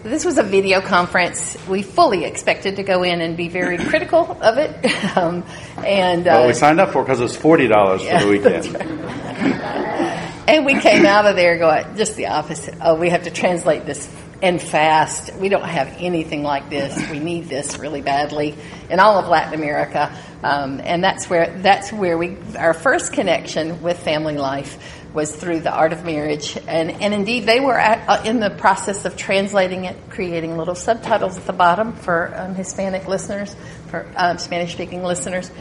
This 0.03 0.24
was 0.24 0.38
a 0.38 0.43
video 0.43 0.79
conference. 0.79 1.57
We 1.67 1.81
fully 1.81 2.24
expected 2.24 2.77
to 2.77 2.84
go 2.84 3.03
in 3.03 3.19
and 3.19 3.36
be 3.36 3.50
very 3.50 3.77
critical 3.89 4.38
of 4.41 4.57
it, 4.57 4.72
um, 5.17 5.43
and 5.86 6.25
uh, 6.25 6.31
well, 6.31 6.48
we 6.48 6.53
signed 6.53 6.79
up 6.79 6.93
for 6.93 7.03
because 7.03 7.19
it, 7.19 7.24
it 7.24 7.25
was 7.25 7.36
forty 7.36 7.67
dollars 7.67 8.03
yeah, 8.03 8.19
for 8.19 8.25
the 8.25 8.31
weekend. 8.31 10.13
and 10.48 10.66
we 10.66 10.80
came 10.80 11.06
out 11.06 11.25
of 11.25 11.36
there 11.36 11.58
going 11.58 11.98
just 11.98 12.16
the 12.16 12.27
opposite. 12.27 12.75
Oh, 12.82 12.96
we 12.96 13.10
have 13.10 13.24
to 13.24 13.32
translate 13.32 13.86
this 13.86 14.10
and 14.42 14.62
fast. 14.62 15.34
We 15.36 15.50
don't 15.50 15.68
have 15.68 15.96
anything 15.98 16.44
like 16.44 16.70
this. 16.70 17.10
We 17.10 17.20
need 17.20 17.46
this 17.46 17.80
really 17.80 18.01
badly 18.01 18.56
in 18.89 19.00
all 19.00 19.18
of 19.18 19.27
Latin 19.27 19.54
America, 19.54 20.16
um, 20.44 20.80
and 20.84 21.04
that's 21.04 21.30
where 21.30 21.58
that's 21.62 21.92
where 21.92 22.18
we 22.18 22.38
our 22.58 22.74
first 22.74 23.13
connection 23.13 23.82
with 23.82 24.00
family 24.00 24.38
life 24.38 25.04
was 25.13 25.36
through 25.36 25.62
the 25.62 25.72
art 25.72 25.92
of 25.92 26.06
marriage, 26.06 26.58
and 26.68 26.92
and 26.92 27.13
indeed 27.13 27.46
they 27.46 27.60
were 27.60 27.77
at, 27.77 28.08
uh, 28.08 28.24
in 28.24 28.39
the 28.39 28.51
process 28.51 29.06
of 29.06 29.18
translating 29.18 29.86
it, 29.86 29.98
creating 30.10 30.58
little 30.58 30.75
subtitles 30.75 31.38
at 31.38 31.46
the 31.46 31.54
bottom 31.54 31.94
for 31.94 32.34
um, 32.36 32.56
Hispanic 32.56 33.08
listeners, 33.08 33.56
for 33.88 34.08
um, 34.16 34.38
Spanish 34.38 34.74
speaking 34.74 35.04
listeners 35.04 35.51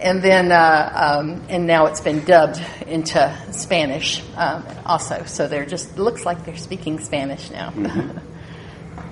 and 0.00 0.22
then 0.22 0.52
uh, 0.52 1.18
um, 1.20 1.42
and 1.48 1.66
now 1.66 1.86
it's 1.86 2.00
been 2.00 2.24
dubbed 2.24 2.60
into 2.86 3.36
Spanish 3.52 4.22
um, 4.36 4.64
also. 4.84 5.24
So 5.24 5.48
they're 5.48 5.66
just 5.66 5.98
looks 5.98 6.24
like 6.24 6.44
they're 6.44 6.56
speaking 6.56 6.98
Spanish 6.98 7.50
now. 7.50 7.70
Mm-hmm. 7.70 8.18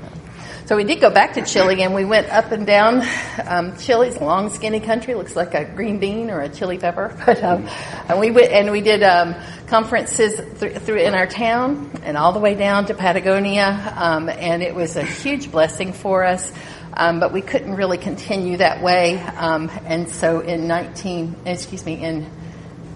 so 0.66 0.76
we 0.76 0.84
did 0.84 1.00
go 1.00 1.10
back 1.10 1.34
to 1.34 1.42
Chile, 1.42 1.82
and 1.82 1.94
we 1.94 2.04
went 2.04 2.28
up 2.28 2.52
and 2.52 2.66
down. 2.66 3.02
Um, 3.46 3.76
Chile's 3.78 4.16
a 4.16 4.24
long, 4.24 4.50
skinny 4.50 4.80
country, 4.80 5.14
looks 5.14 5.36
like 5.36 5.54
a 5.54 5.64
green 5.64 5.98
bean 5.98 6.30
or 6.30 6.40
a 6.40 6.48
chili 6.48 6.78
pepper. 6.78 7.16
But 7.26 7.42
um, 7.42 7.68
and 8.08 8.18
we 8.20 8.30
went 8.30 8.52
and 8.52 8.70
we 8.70 8.80
did 8.80 9.02
um, 9.02 9.34
conferences 9.68 10.40
th- 10.60 10.78
through 10.78 10.98
in 10.98 11.14
our 11.14 11.26
town 11.26 11.90
and 12.02 12.16
all 12.16 12.32
the 12.32 12.40
way 12.40 12.54
down 12.54 12.86
to 12.86 12.94
Patagonia, 12.94 13.94
um, 13.96 14.28
and 14.28 14.62
it 14.62 14.74
was 14.74 14.96
a 14.96 15.04
huge 15.04 15.50
blessing 15.50 15.92
for 15.92 16.24
us. 16.24 16.52
Um, 16.94 17.20
but 17.20 17.32
we 17.32 17.40
couldn't 17.40 17.74
really 17.74 17.98
continue 17.98 18.58
that 18.58 18.82
way. 18.82 19.18
Um, 19.18 19.70
and 19.86 20.08
so 20.08 20.40
in 20.40 20.68
19, 20.68 21.36
excuse 21.46 21.86
me, 21.86 22.02
in 22.04 22.30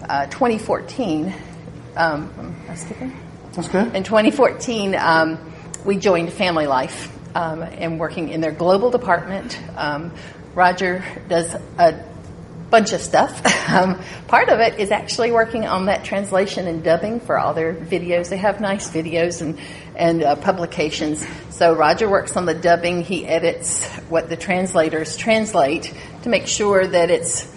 uh, 0.07 0.27
2014, 0.27 1.33
um, 1.95 2.31
am 2.37 2.55
I 2.69 2.75
skipping? 2.75 3.17
That's 3.53 3.69
good. 3.69 3.95
In 3.95 4.03
2014, 4.03 4.95
um, 4.95 5.53
we 5.83 5.97
joined 5.97 6.31
Family 6.31 6.67
Life 6.67 7.11
um, 7.35 7.63
and 7.63 7.99
working 7.99 8.29
in 8.29 8.41
their 8.41 8.51
global 8.51 8.91
department. 8.91 9.59
Um, 9.75 10.13
Roger 10.53 11.03
does 11.27 11.55
a 11.77 12.03
bunch 12.69 12.93
of 12.93 13.01
stuff. 13.01 13.41
Um, 13.67 13.99
part 14.29 14.47
of 14.47 14.61
it 14.61 14.79
is 14.79 14.91
actually 14.91 15.33
working 15.33 15.65
on 15.65 15.87
that 15.87 16.05
translation 16.05 16.67
and 16.67 16.81
dubbing 16.85 17.19
for 17.19 17.37
all 17.37 17.53
their 17.53 17.73
videos. 17.73 18.29
They 18.29 18.37
have 18.37 18.61
nice 18.61 18.89
videos 18.89 19.41
and 19.41 19.59
and 19.97 20.23
uh, 20.23 20.35
publications. 20.35 21.25
So 21.49 21.73
Roger 21.73 22.07
works 22.07 22.37
on 22.37 22.45
the 22.45 22.53
dubbing. 22.53 23.03
He 23.03 23.25
edits 23.25 23.85
what 24.09 24.29
the 24.29 24.37
translators 24.37 25.17
translate 25.17 25.93
to 26.23 26.29
make 26.29 26.47
sure 26.47 26.85
that 26.85 27.09
it's 27.09 27.51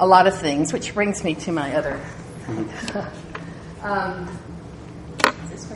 a 0.00 0.06
lot 0.06 0.26
of 0.26 0.36
things. 0.38 0.72
Which 0.72 0.94
brings 0.94 1.22
me 1.22 1.34
to 1.36 1.52
my 1.52 1.76
other. 1.76 2.00
um, 3.82 4.28
is 5.24 5.50
this 5.50 5.72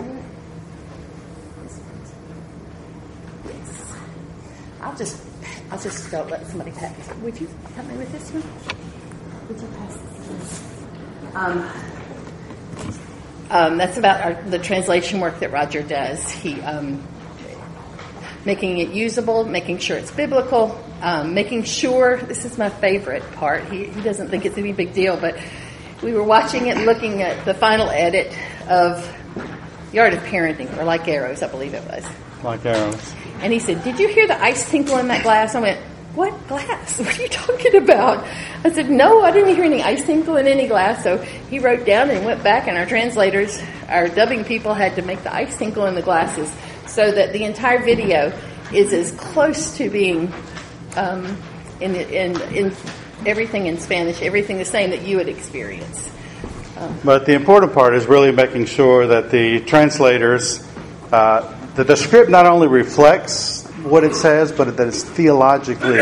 Yes. 3.46 3.96
I'll 4.80 4.96
just 4.96 5.22
I'll 5.70 5.78
just 5.78 6.10
go 6.10 6.26
let 6.30 6.46
somebody 6.46 6.70
pass. 6.72 7.14
Would 7.16 7.40
you 7.40 7.48
help 7.76 7.86
me 7.88 7.98
with 7.98 8.10
this 8.12 8.30
one? 8.30 8.42
Would 9.48 9.60
you 9.60 9.68
pass 9.78 9.96
this? 10.28 10.78
Um, 11.34 11.70
um, 13.50 13.78
that's 13.78 13.96
about 13.96 14.20
our, 14.22 14.42
the 14.42 14.58
translation 14.58 15.20
work 15.20 15.40
that 15.40 15.52
Roger 15.52 15.82
does. 15.82 16.30
He 16.30 16.60
um, 16.60 17.06
making 18.44 18.78
it 18.78 18.90
usable, 18.90 19.44
making 19.44 19.78
sure 19.78 19.96
it's 19.96 20.10
biblical, 20.10 20.82
um, 21.02 21.34
making 21.34 21.64
sure 21.64 22.18
this 22.18 22.44
is 22.44 22.58
my 22.58 22.70
favorite 22.70 23.22
part. 23.32 23.64
He, 23.70 23.84
he 23.86 24.00
doesn't 24.00 24.28
think 24.28 24.46
it's 24.46 24.58
any 24.58 24.72
big 24.72 24.92
deal, 24.94 25.16
but 25.16 25.38
we 26.02 26.12
were 26.12 26.22
watching 26.22 26.66
it, 26.68 26.78
looking 26.78 27.22
at 27.22 27.44
the 27.44 27.54
final 27.54 27.90
edit 27.90 28.36
of 28.68 29.04
The 29.92 29.98
Art 29.98 30.12
of 30.12 30.20
Parenting, 30.20 30.76
or 30.78 30.84
Like 30.84 31.08
Arrows, 31.08 31.42
I 31.42 31.48
believe 31.48 31.74
it 31.74 31.84
was. 31.84 32.06
Like 32.42 32.64
Arrows. 32.64 33.14
And 33.40 33.52
he 33.52 33.58
said, 33.58 33.82
"Did 33.84 33.98
you 33.98 34.08
hear 34.08 34.26
the 34.26 34.40
ice 34.40 34.68
tinkle 34.68 34.98
in 34.98 35.08
that 35.08 35.22
glass?" 35.22 35.54
I 35.54 35.60
went, 35.60 35.80
what 36.18 36.48
glass? 36.48 36.98
What 37.08 37.16
are 37.16 37.22
you 37.22 37.28
talking 37.28 37.76
about? 37.76 38.26
I 38.64 38.72
said, 38.72 38.90
no, 38.90 39.22
I 39.22 39.30
didn't 39.30 39.54
hear 39.54 39.64
any 39.64 39.82
ice 39.82 40.04
tinkle 40.04 40.36
in 40.36 40.48
any 40.48 40.66
glass. 40.66 41.04
So 41.04 41.18
he 41.18 41.60
wrote 41.60 41.86
down 41.86 42.10
and 42.10 42.24
went 42.24 42.42
back, 42.42 42.66
and 42.66 42.76
our 42.76 42.86
translators, 42.86 43.62
our 43.88 44.08
dubbing 44.08 44.44
people, 44.44 44.74
had 44.74 44.96
to 44.96 45.02
make 45.02 45.22
the 45.22 45.32
ice 45.32 45.56
tinkle 45.56 45.86
in 45.86 45.94
the 45.94 46.02
glasses 46.02 46.52
so 46.88 47.12
that 47.12 47.32
the 47.32 47.44
entire 47.44 47.82
video 47.84 48.32
is 48.72 48.92
as 48.92 49.12
close 49.12 49.76
to 49.78 49.88
being 49.88 50.32
um, 50.96 51.24
in, 51.80 51.94
in, 51.94 52.40
in 52.52 52.74
everything 53.24 53.66
in 53.66 53.78
Spanish, 53.78 54.20
everything 54.20 54.58
the 54.58 54.64
same 54.64 54.90
that 54.90 55.02
you 55.02 55.18
would 55.18 55.28
experience. 55.28 56.10
Um, 56.76 56.98
but 57.04 57.26
the 57.26 57.34
important 57.34 57.72
part 57.72 57.94
is 57.94 58.06
really 58.06 58.32
making 58.32 58.66
sure 58.66 59.06
that 59.06 59.30
the 59.30 59.60
translators, 59.60 60.66
uh, 61.12 61.54
that 61.76 61.86
the 61.86 61.96
script 61.96 62.28
not 62.28 62.46
only 62.46 62.66
reflects 62.66 63.57
what 63.84 64.04
it 64.04 64.14
says, 64.14 64.52
but 64.52 64.76
that 64.76 64.88
it's 64.88 65.02
theologically 65.02 66.00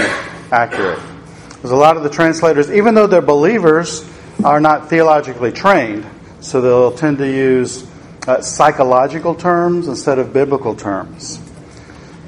accurate. 0.51 1.01
Because 1.49 1.71
a 1.71 1.77
lot 1.77 1.97
of 1.97 2.03
the 2.03 2.11
translators, 2.11 2.71
even 2.71 2.95
though 2.95 3.07
they're 3.07 3.21
believers, 3.21 4.09
are 4.45 4.61
not 4.61 4.89
theologically 4.89 5.53
trained, 5.53 6.07
so 6.41 6.61
they'll 6.61 6.93
tend 6.93 7.19
to 7.19 7.27
use 7.27 7.87
uh, 8.27 8.41
psychological 8.41 9.35
terms 9.35 9.89
instead 9.89 10.19
of 10.19 10.33
biblical 10.33 10.75
terms. 10.75 11.41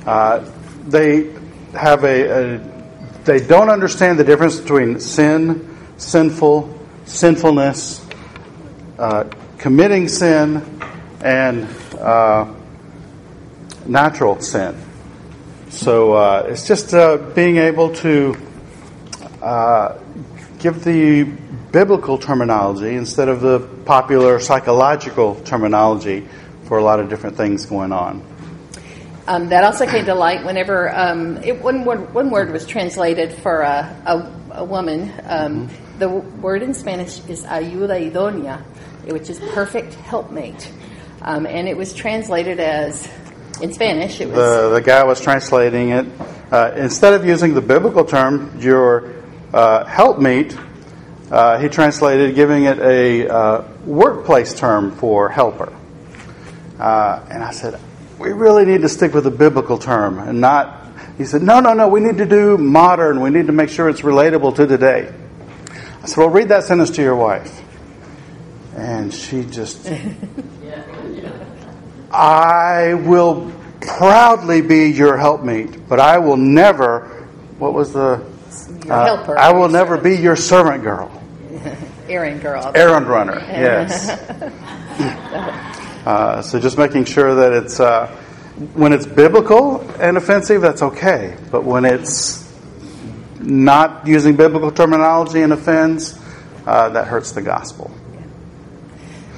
Uh, 0.07 0.51
they 0.87 1.35
have 1.75 2.05
a, 2.05 2.57
a, 2.57 2.59
they 3.25 3.41
don't 3.47 3.69
understand 3.69 4.19
the 4.19 4.25
difference 4.25 4.59
between 4.59 5.01
sin, 5.01 5.77
sinful, 5.99 6.79
sinfulness, 7.05 8.07
uh, 8.99 9.25
committing 9.59 10.09
sin, 10.09 10.81
and 11.21 11.69
uh, 11.99 12.51
natural 13.87 14.41
sin. 14.41 14.75
So 15.71 16.15
uh, 16.15 16.47
it's 16.49 16.67
just 16.67 16.95
uh, 16.95 17.19
being 17.35 17.59
able 17.59 17.95
to 17.97 18.37
uh, 19.43 19.99
give 20.59 20.83
the 20.83 21.25
biblical 21.71 22.19
terminology 22.19 22.95
instead 22.95 23.29
of 23.29 23.41
the 23.41 23.61
popular 23.85 24.41
psychological 24.41 25.35
terminology 25.45 26.27
for 26.65 26.79
a 26.79 26.83
lot 26.83 27.01
of 27.01 27.09
different 27.09 27.37
things 27.37 27.67
going 27.67 27.93
on. 27.93 28.23
Um, 29.27 29.51
that 29.51 29.63
also 29.63 29.87
came 29.87 30.07
to 30.07 30.15
light 30.15 30.45
whenever 30.45 30.95
um, 30.97 31.37
it, 31.45 31.61
one, 31.61 31.85
word, 31.85 32.15
one 32.15 32.31
word 32.31 32.51
was 32.51 32.65
translated 32.67 33.31
for 33.31 33.61
a, 33.61 33.95
a, 34.07 34.61
a 34.61 34.65
woman. 34.65 35.13
Um, 35.25 35.69
mm-hmm. 35.69 35.99
The 35.99 36.09
word 36.09 36.63
in 36.63 36.73
Spanish 36.73 37.21
is 37.29 37.45
ayuda 37.45 38.11
idónea, 38.11 38.63
which 39.13 39.29
is 39.29 39.39
perfect 39.53 39.95
helpmate. 39.95 40.73
Um, 41.21 41.47
and 41.47 41.69
it 41.69 41.77
was 41.77 41.93
translated 41.93 42.59
as 42.59 43.07
in 43.61 43.73
Spanish, 43.73 44.21
it 44.21 44.29
was. 44.29 44.37
The, 44.37 44.71
the 44.75 44.81
guy 44.81 45.05
was 45.05 45.21
translating 45.21 45.91
it. 45.91 46.07
Uh, 46.51 46.73
instead 46.77 47.15
of 47.15 47.25
using 47.25 47.55
the 47.55 47.61
biblical 47.61 48.05
term, 48.05 48.59
your 48.61 49.23
uh, 49.53 49.85
helpmeet, 49.85 50.59
uh, 51.31 51.59
he 51.59 51.69
translated 51.69 52.35
giving 52.35 52.65
it 52.65 52.79
a 52.79 53.29
uh, 53.29 53.69
workplace 53.85 54.55
term 54.55 54.93
for 54.97 55.29
helper. 55.29 55.73
Uh, 56.79 57.25
and 57.31 57.43
I 57.43 57.51
said, 57.51 57.79
we 58.19 58.33
really 58.33 58.65
need 58.65 58.83
to 58.83 58.89
stick 58.89 59.13
with 59.13 59.25
the 59.25 59.31
biblical 59.31 59.79
term 59.79 60.19
and 60.19 60.41
not. 60.41 60.87
He 61.19 61.25
said, 61.25 61.43
no, 61.43 61.61
no, 61.61 61.75
no, 61.75 61.89
we 61.89 62.01
need 62.01 62.19
to 62.19 62.27
do 62.27 62.57
modern. 62.57 63.21
We 63.21 63.31
need 63.31 63.49
to 63.49 63.53
make 63.53 63.71
sure 63.71 63.89
it's 63.89 64.03
relatable 64.03 64.55
to 64.57 64.67
today. 64.67 65.13
I 66.03 66.07
said, 66.07 66.17
well, 66.17 66.31
read 66.31 66.49
that 66.49 66.65
sentence 66.65 66.91
to 66.91 67.03
your 67.03 67.17
wife. 67.17 67.63
And 68.77 69.13
she 69.13 69.45
just. 69.45 69.91
I 72.19 72.95
will 72.95 73.53
proudly 73.81 74.61
be 74.61 74.91
your 74.91 75.17
helpmeet, 75.17 75.89
but 75.89 76.01
I 76.01 76.19
will 76.19 76.37
never, 76.37 77.29
what 77.59 77.75
was 77.75 77.93
the, 77.93 78.27
uh, 78.91 79.05
helper, 79.05 79.39
I 79.39 79.53
will 79.53 79.69
never 79.69 79.97
be 79.97 80.17
your 80.17 80.35
servant 80.35 80.83
girl. 80.83 81.13
Errand 82.09 82.43
girl. 82.43 82.73
Errand 82.75 83.07
runner, 83.07 83.39
yes. 83.49 84.09
uh, 86.07 86.43
so 86.43 86.59
just 86.59 86.77
making 86.77 87.05
sure 87.05 87.37
that 87.37 87.53
it's, 87.53 87.79
uh, 87.79 88.09
when 88.75 88.93
it's 88.93 89.07
biblical 89.07 89.89
and 90.01 90.17
offensive, 90.17 90.61
that's 90.61 90.83
okay. 90.83 91.37
But 91.53 91.63
when 91.63 91.85
it's 91.85 92.53
not 93.39 94.09
using 94.09 94.35
biblical 94.35 94.73
terminology 94.73 95.43
and 95.43 95.53
offends, 95.53 96.19
uh, 96.67 96.89
that 96.89 97.07
hurts 97.07 97.31
the 97.31 97.43
gospel. 97.43 97.93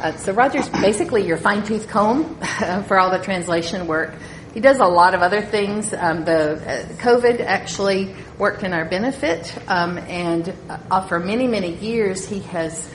Uh, 0.00 0.16
so 0.16 0.32
Roger's 0.32 0.66
basically 0.70 1.26
your 1.26 1.36
fine 1.36 1.62
tooth 1.62 1.86
comb 1.86 2.34
for 2.86 2.98
all 2.98 3.10
the 3.10 3.18
translation 3.18 3.86
work. 3.86 4.14
he 4.54 4.60
does 4.60 4.78
a 4.80 4.86
lot 4.86 5.14
of 5.14 5.20
other 5.20 5.42
things. 5.42 5.92
Um, 5.92 6.24
the 6.24 6.52
uh, 6.52 6.86
COVID 6.94 7.40
actually 7.40 8.14
worked 8.38 8.62
in 8.62 8.72
our 8.72 8.86
benefit, 8.86 9.54
um, 9.68 9.98
and 9.98 10.54
uh, 10.70 11.06
for 11.06 11.20
many, 11.20 11.46
many 11.46 11.76
years, 11.76 12.26
he 12.26 12.40
has 12.40 12.90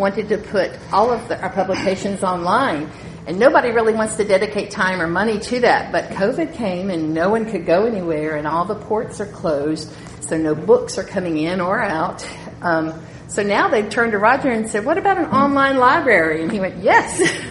wanted 0.00 0.28
to 0.30 0.38
put 0.38 0.72
all 0.92 1.12
of 1.12 1.28
the, 1.28 1.40
our 1.40 1.50
publications 1.50 2.24
online. 2.24 2.90
And 3.28 3.38
nobody 3.38 3.70
really 3.70 3.94
wants 3.94 4.16
to 4.16 4.24
dedicate 4.24 4.72
time 4.72 5.00
or 5.00 5.06
money 5.06 5.38
to 5.38 5.60
that. 5.60 5.92
But 5.92 6.08
COVID 6.10 6.54
came 6.54 6.90
and 6.90 7.14
no 7.14 7.28
one 7.28 7.48
could 7.48 7.66
go 7.66 7.84
anywhere, 7.84 8.34
and 8.34 8.48
all 8.48 8.64
the 8.64 8.74
ports 8.74 9.20
are 9.20 9.26
closed, 9.26 9.92
so 10.22 10.36
no 10.36 10.56
books 10.56 10.98
are 10.98 11.04
coming 11.04 11.38
in 11.38 11.60
or 11.60 11.80
out. 11.80 12.28
Um, 12.62 13.00
so 13.28 13.42
now 13.42 13.68
they've 13.68 13.88
turned 13.88 14.12
to 14.12 14.18
Roger 14.18 14.50
and 14.50 14.68
said, 14.68 14.86
"What 14.86 14.96
about 14.96 15.18
an 15.18 15.26
online 15.26 15.76
library?" 15.76 16.42
And 16.42 16.50
he 16.50 16.60
went, 16.60 16.82
"Yes." 16.82 17.18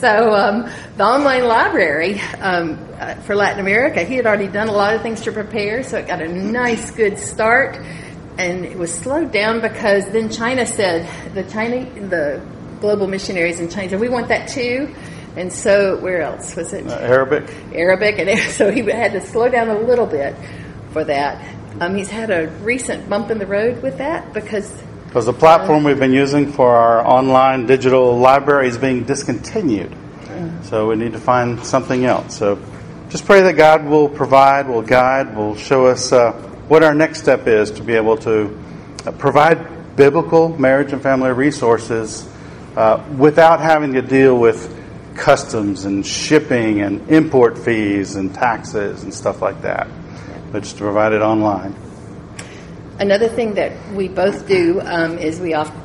so 0.00 0.34
um, 0.34 0.68
the 0.96 1.04
online 1.04 1.44
library 1.44 2.20
um, 2.40 2.78
uh, 2.98 3.14
for 3.14 3.36
Latin 3.36 3.60
America, 3.60 4.02
he 4.02 4.16
had 4.16 4.26
already 4.26 4.48
done 4.48 4.68
a 4.68 4.72
lot 4.72 4.94
of 4.94 5.02
things 5.02 5.20
to 5.22 5.32
prepare, 5.32 5.84
so 5.84 5.98
it 5.98 6.08
got 6.08 6.20
a 6.20 6.26
nice, 6.28 6.90
good 6.90 7.16
start. 7.16 7.76
And 8.38 8.64
it 8.64 8.76
was 8.76 8.92
slowed 8.92 9.32
down 9.32 9.60
because 9.60 10.04
then 10.10 10.30
China 10.30 10.66
said 10.66 11.08
the 11.32 11.44
China 11.44 11.84
the 12.08 12.44
global 12.80 13.06
missionaries 13.06 13.60
in 13.60 13.68
China 13.68 13.90
said 13.90 14.00
we 14.00 14.08
want 14.08 14.28
that 14.28 14.48
too. 14.48 14.92
And 15.36 15.52
so 15.52 15.96
where 16.00 16.22
else 16.22 16.56
was 16.56 16.72
it? 16.72 16.88
Uh, 16.88 16.94
Arabic. 16.94 17.54
Arabic, 17.72 18.18
and 18.18 18.38
so 18.52 18.72
he 18.72 18.82
had 18.82 19.12
to 19.12 19.20
slow 19.20 19.48
down 19.48 19.68
a 19.68 19.78
little 19.78 20.06
bit 20.06 20.34
for 20.90 21.04
that. 21.04 21.54
Um, 21.80 21.94
he's 21.94 22.10
had 22.10 22.30
a 22.30 22.48
recent 22.62 23.08
bump 23.08 23.30
in 23.30 23.38
the 23.38 23.46
road 23.46 23.80
with 23.80 23.98
that 23.98 24.32
because 24.32 24.82
because 25.08 25.24
the 25.24 25.32
platform 25.32 25.84
we've 25.84 25.98
been 25.98 26.12
using 26.12 26.52
for 26.52 26.70
our 26.76 27.02
online 27.04 27.64
digital 27.64 28.18
library 28.18 28.68
is 28.68 28.76
being 28.76 29.04
discontinued. 29.04 29.96
So 30.64 30.90
we 30.90 30.96
need 30.96 31.12
to 31.12 31.18
find 31.18 31.64
something 31.64 32.04
else. 32.04 32.36
So 32.36 32.62
just 33.08 33.24
pray 33.24 33.40
that 33.40 33.56
God 33.56 33.86
will 33.86 34.10
provide, 34.10 34.68
will 34.68 34.82
guide, 34.82 35.34
will 35.34 35.56
show 35.56 35.86
us 35.86 36.12
uh, 36.12 36.32
what 36.68 36.82
our 36.82 36.92
next 36.92 37.20
step 37.22 37.46
is 37.46 37.70
to 37.72 37.82
be 37.82 37.94
able 37.94 38.18
to 38.18 38.62
uh, 39.06 39.12
provide 39.12 39.96
biblical 39.96 40.50
marriage 40.58 40.92
and 40.92 41.02
family 41.02 41.32
resources 41.32 42.28
uh, 42.76 43.02
without 43.16 43.60
having 43.60 43.94
to 43.94 44.02
deal 44.02 44.38
with 44.38 44.76
customs 45.16 45.86
and 45.86 46.06
shipping 46.06 46.82
and 46.82 47.08
import 47.08 47.56
fees 47.56 48.14
and 48.14 48.34
taxes 48.34 49.04
and 49.04 49.14
stuff 49.14 49.40
like 49.40 49.62
that, 49.62 49.88
but 50.52 50.64
just 50.64 50.76
to 50.76 50.82
provide 50.82 51.14
it 51.14 51.22
online. 51.22 51.74
Another 53.00 53.28
thing 53.28 53.54
that 53.54 53.92
we 53.92 54.08
both 54.08 54.48
do 54.48 54.80
um, 54.80 55.18
is 55.18 55.38
we 55.38 55.54
often, 55.54 55.80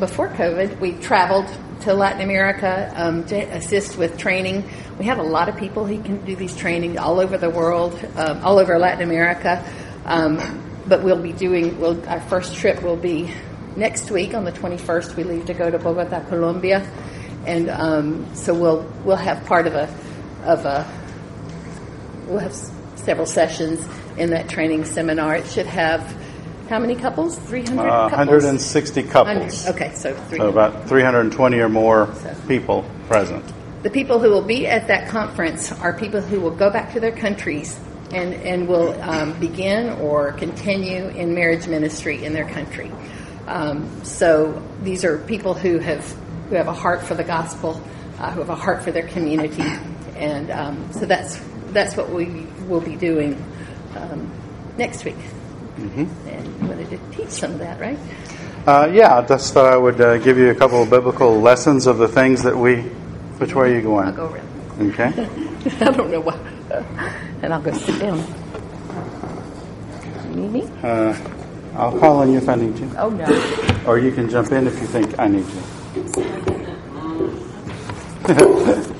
before 0.00 0.28
COVID 0.28 0.80
we 0.80 0.92
traveled 0.92 1.46
to 1.80 1.92
Latin 1.92 2.22
America 2.22 2.90
um, 2.96 3.24
to 3.26 3.36
assist 3.54 3.98
with 3.98 4.16
training. 4.16 4.66
We 4.98 5.04
have 5.04 5.18
a 5.18 5.22
lot 5.22 5.50
of 5.50 5.58
people 5.58 5.84
who 5.84 6.02
can 6.02 6.24
do 6.24 6.34
these 6.34 6.56
trainings 6.56 6.96
all 6.96 7.20
over 7.20 7.36
the 7.36 7.50
world, 7.50 8.02
um, 8.16 8.42
all 8.42 8.58
over 8.58 8.78
Latin 8.78 9.02
America. 9.02 9.62
Um, 10.06 10.38
but 10.86 11.02
we'll 11.02 11.20
be 11.20 11.34
doing. 11.34 11.78
We'll, 11.78 12.08
our 12.08 12.20
first 12.20 12.56
trip 12.56 12.82
will 12.82 12.96
be 12.96 13.30
next 13.76 14.10
week 14.10 14.32
on 14.32 14.44
the 14.44 14.52
21st. 14.52 15.16
We 15.16 15.24
leave 15.24 15.44
to 15.46 15.54
go 15.54 15.70
to 15.70 15.78
Bogota, 15.78 16.20
Colombia, 16.28 16.90
and 17.44 17.68
um, 17.68 18.34
so 18.34 18.54
we'll 18.54 18.90
we'll 19.04 19.16
have 19.16 19.44
part 19.44 19.66
of 19.66 19.74
a 19.74 19.94
of 20.44 20.64
a 20.64 20.90
we'll 22.26 22.38
have 22.38 22.54
several 22.96 23.26
sessions 23.26 23.86
in 24.16 24.30
that 24.30 24.48
training 24.48 24.86
seminar. 24.86 25.36
It 25.36 25.46
should 25.46 25.66
have 25.66 26.16
how 26.68 26.78
many 26.78 26.94
couples? 26.94 27.36
300 27.38 27.80
Uh, 27.82 28.08
couples? 28.10 28.28
160 28.28 29.02
couples. 29.04 29.64
100. 29.66 29.74
Okay, 29.74 29.94
so 29.94 30.14
300. 30.14 30.36
So 30.38 30.48
about 30.48 30.88
320 30.88 31.58
or 31.60 31.68
more 31.68 32.08
So- 32.22 32.34
people 32.46 32.84
present. 33.08 33.44
The 33.82 33.90
people 33.90 34.18
who 34.18 34.28
will 34.30 34.42
be 34.42 34.66
at 34.66 34.88
that 34.88 35.08
conference 35.08 35.72
are 35.72 35.92
people 35.92 36.20
who 36.20 36.40
will 36.40 36.50
go 36.50 36.68
back 36.68 36.92
to 36.94 37.00
their 37.00 37.12
countries 37.12 37.78
and, 38.12 38.34
and 38.34 38.68
will 38.68 39.00
um, 39.02 39.38
begin 39.38 39.90
or 40.00 40.32
continue 40.32 41.08
in 41.08 41.34
marriage 41.34 41.66
ministry 41.68 42.24
in 42.24 42.32
their 42.32 42.48
country. 42.48 42.90
Um, 43.46 43.88
so 44.02 44.62
these 44.82 45.04
are 45.04 45.18
people 45.18 45.54
who 45.54 45.78
have 45.78 46.04
who 46.50 46.56
have 46.56 46.68
a 46.68 46.72
heart 46.72 47.02
for 47.02 47.14
the 47.14 47.24
gospel, 47.24 47.80
uh, 48.18 48.30
who 48.32 48.40
have 48.40 48.48
a 48.48 48.54
heart 48.54 48.82
for 48.82 48.90
their 48.90 49.06
community, 49.06 49.62
and 50.16 50.50
um, 50.50 50.92
so 50.92 51.06
that's 51.06 51.40
that's 51.72 51.96
what 51.96 52.10
we 52.10 52.46
will 52.66 52.80
be 52.80 52.96
doing 52.96 53.42
um, 53.96 54.30
next 54.76 55.04
week. 55.04 55.16
And 55.78 56.60
you 56.60 56.68
wanted 56.68 56.90
to 56.90 56.98
teach 57.16 57.30
some 57.30 57.52
of 57.52 57.58
that, 57.60 57.80
right? 57.80 57.98
Uh, 58.66 58.90
yeah, 58.92 59.16
I 59.18 59.26
just 59.26 59.54
thought 59.54 59.72
I 59.72 59.76
would 59.76 60.00
uh, 60.00 60.18
give 60.18 60.36
you 60.36 60.50
a 60.50 60.54
couple 60.54 60.82
of 60.82 60.90
biblical 60.90 61.40
lessons 61.40 61.86
of 61.86 61.98
the 61.98 62.08
things 62.08 62.42
that 62.42 62.56
we. 62.56 62.82
Which 63.38 63.54
way 63.54 63.72
are 63.72 63.74
you 63.76 63.82
going? 63.82 64.08
I'll 64.08 64.12
go 64.12 64.26
around. 64.32 64.90
Okay. 64.92 65.04
I 65.80 65.90
don't 65.90 66.10
know 66.10 66.20
why. 66.20 66.36
and 67.42 67.54
I'll 67.54 67.62
go 67.62 67.72
sit 67.72 68.00
down. 68.00 68.18
Need 70.34 70.50
me? 70.52 70.68
Uh, 70.82 71.16
I'll 71.76 71.98
call 71.98 72.18
on 72.18 72.32
you 72.32 72.38
if 72.38 72.48
I 72.48 72.56
need 72.56 72.76
you, 72.78 72.90
Oh 72.98 73.10
no. 73.10 73.84
or 73.86 73.98
you 73.98 74.10
can 74.12 74.28
jump 74.28 74.50
in 74.52 74.66
if 74.66 74.80
you 74.80 74.86
think 74.86 75.18
I 75.18 75.28
need 75.28 75.46
you. 75.46 75.62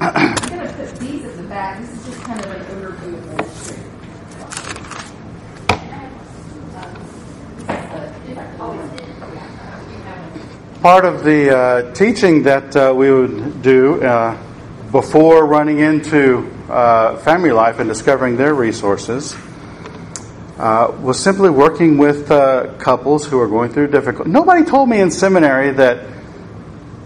I'm 0.00 0.34
going 0.34 0.66
to 0.66 0.72
put 0.74 0.96
these 0.98 1.24
at 1.24 1.36
the 1.36 1.42
back. 1.44 1.80
This 1.80 1.90
is 1.90 2.06
just 2.06 2.22
kind 2.22 2.40
of 2.40 2.50
an 2.50 2.60
overview 2.66 3.14
of 3.18 3.26
ministry. 3.26 3.84
Part 10.84 11.06
of 11.06 11.24
the 11.24 11.56
uh, 11.56 11.94
teaching 11.94 12.42
that 12.42 12.76
uh, 12.76 12.92
we 12.94 13.10
would 13.10 13.62
do 13.62 14.04
uh, 14.04 14.36
before 14.92 15.46
running 15.46 15.78
into 15.78 16.46
uh, 16.68 17.16
family 17.20 17.52
life 17.52 17.78
and 17.78 17.88
discovering 17.88 18.36
their 18.36 18.52
resources 18.52 19.34
uh, 20.58 20.94
was 21.00 21.18
simply 21.18 21.48
working 21.48 21.96
with 21.96 22.30
uh, 22.30 22.74
couples 22.76 23.24
who 23.24 23.40
are 23.40 23.48
going 23.48 23.72
through 23.72 23.86
difficult. 23.86 24.28
Nobody 24.28 24.62
told 24.62 24.90
me 24.90 25.00
in 25.00 25.10
seminary 25.10 25.70
that 25.70 26.06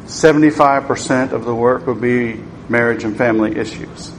75% 0.07 1.31
of 1.31 1.45
the 1.45 1.55
work 1.55 1.87
would 1.87 2.01
be 2.01 2.43
marriage 2.69 3.05
and 3.05 3.17
family 3.17 3.57
issues. 3.57 4.11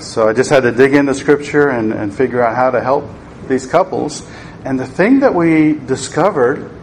So 0.00 0.28
I 0.28 0.32
just 0.32 0.50
had 0.50 0.64
to 0.64 0.72
dig 0.72 0.94
into 0.94 1.14
scripture 1.14 1.68
and, 1.68 1.92
and 1.92 2.12
figure 2.12 2.42
out 2.42 2.56
how 2.56 2.72
to 2.72 2.80
help 2.80 3.08
these 3.46 3.64
couples. 3.64 4.28
And 4.64 4.80
the 4.80 4.88
thing 4.88 5.20
that 5.20 5.36
we 5.36 5.74
discovered 5.74 6.73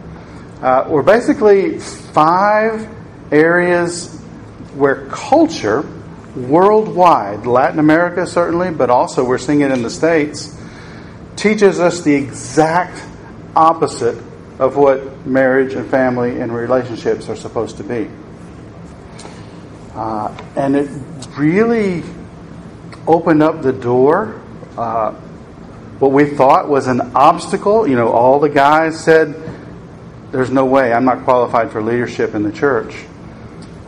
uh, 0.62 0.86
were 0.88 1.02
basically 1.02 1.78
five 1.80 2.88
areas 3.32 4.16
where 4.74 5.06
culture, 5.08 5.86
worldwide, 6.36 7.46
Latin 7.46 7.78
America 7.78 8.26
certainly, 8.26 8.70
but 8.70 8.88
also 8.88 9.24
we're 9.24 9.38
seeing 9.38 9.60
it 9.60 9.70
in 9.70 9.82
the 9.82 9.90
States, 9.90 10.56
teaches 11.36 11.80
us 11.80 12.02
the 12.02 12.14
exact 12.14 13.02
opposite 13.56 14.16
of 14.58 14.76
what 14.76 15.26
marriage 15.26 15.74
and 15.74 15.90
family 15.90 16.40
and 16.40 16.54
relationships 16.54 17.28
are 17.28 17.36
supposed 17.36 17.76
to 17.78 17.84
be. 17.84 18.08
Uh, 19.94 20.34
and 20.56 20.76
it 20.76 20.88
really 21.36 22.02
opened 23.06 23.42
up 23.42 23.62
the 23.62 23.72
door. 23.72 24.40
Uh, 24.78 25.12
what 25.98 26.12
we 26.12 26.30
thought 26.30 26.68
was 26.68 26.86
an 26.86 27.00
obstacle, 27.14 27.86
you 27.86 27.96
know, 27.96 28.08
all 28.08 28.40
the 28.40 28.48
guys 28.48 29.02
said, 29.02 29.34
There's 30.32 30.50
no 30.50 30.64
way, 30.64 30.94
I'm 30.94 31.04
not 31.04 31.24
qualified 31.24 31.70
for 31.72 31.82
leadership 31.82 32.34
in 32.34 32.42
the 32.42 32.52
church. 32.52 32.94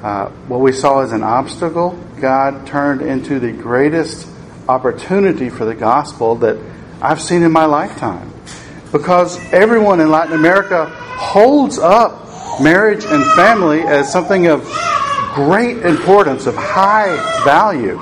Uh, 0.02 0.28
what 0.46 0.60
we 0.60 0.72
saw 0.72 1.00
as 1.00 1.12
an 1.12 1.22
obstacle, 1.22 1.98
God 2.20 2.66
turned 2.66 3.00
into 3.00 3.40
the 3.40 3.50
greatest 3.50 4.28
opportunity 4.68 5.48
for 5.48 5.64
the 5.64 5.74
gospel 5.74 6.34
that 6.36 6.58
I've 7.00 7.22
seen 7.22 7.44
in 7.44 7.50
my 7.50 7.64
lifetime. 7.64 8.30
Because 8.92 9.38
everyone 9.54 10.00
in 10.00 10.10
Latin 10.10 10.34
America 10.34 10.84
holds 10.84 11.78
up 11.78 12.20
marriage 12.60 13.06
and 13.06 13.24
family 13.32 13.80
as 13.80 14.12
something 14.12 14.46
of 14.46 14.64
great 15.34 15.78
importance, 15.78 16.44
of 16.44 16.54
high 16.56 17.16
value. 17.42 17.98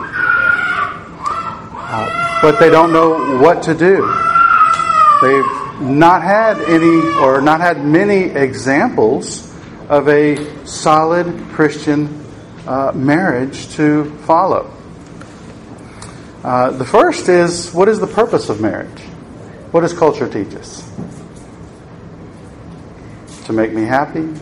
Uh, 1.94 2.40
but 2.42 2.58
they 2.58 2.70
don't 2.70 2.92
know 2.92 3.38
what 3.38 3.62
to 3.62 3.72
do. 3.72 4.02
They've 5.22 5.61
not 5.80 6.22
had 6.22 6.60
any 6.62 7.00
or 7.18 7.40
not 7.40 7.60
had 7.60 7.84
many 7.84 8.24
examples 8.24 9.52
of 9.88 10.08
a 10.08 10.66
solid 10.66 11.48
Christian 11.50 12.24
uh, 12.66 12.92
marriage 12.94 13.68
to 13.74 14.04
follow. 14.20 14.72
Uh, 16.44 16.70
the 16.70 16.84
first 16.84 17.28
is 17.28 17.72
what 17.72 17.88
is 17.88 18.00
the 18.00 18.06
purpose 18.06 18.48
of 18.48 18.60
marriage? 18.60 19.00
What 19.70 19.80
does 19.80 19.92
culture 19.92 20.28
teach 20.28 20.54
us? 20.54 20.82
To 23.46 23.52
make 23.52 23.72
me 23.72 23.82
happy, 23.82 24.32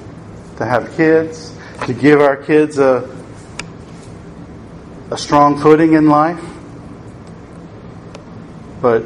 to 0.56 0.64
have 0.64 0.94
kids, 0.96 1.54
to 1.86 1.94
give 1.94 2.20
our 2.20 2.36
kids 2.36 2.78
a, 2.78 3.08
a 5.10 5.18
strong 5.18 5.58
footing 5.58 5.92
in 5.92 6.08
life. 6.08 6.42
But 8.80 9.04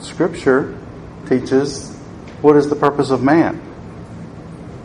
Scripture 0.00 0.77
teaches 1.28 1.94
what 2.40 2.56
is 2.56 2.68
the 2.68 2.76
purpose 2.76 3.10
of 3.10 3.22
man? 3.22 3.60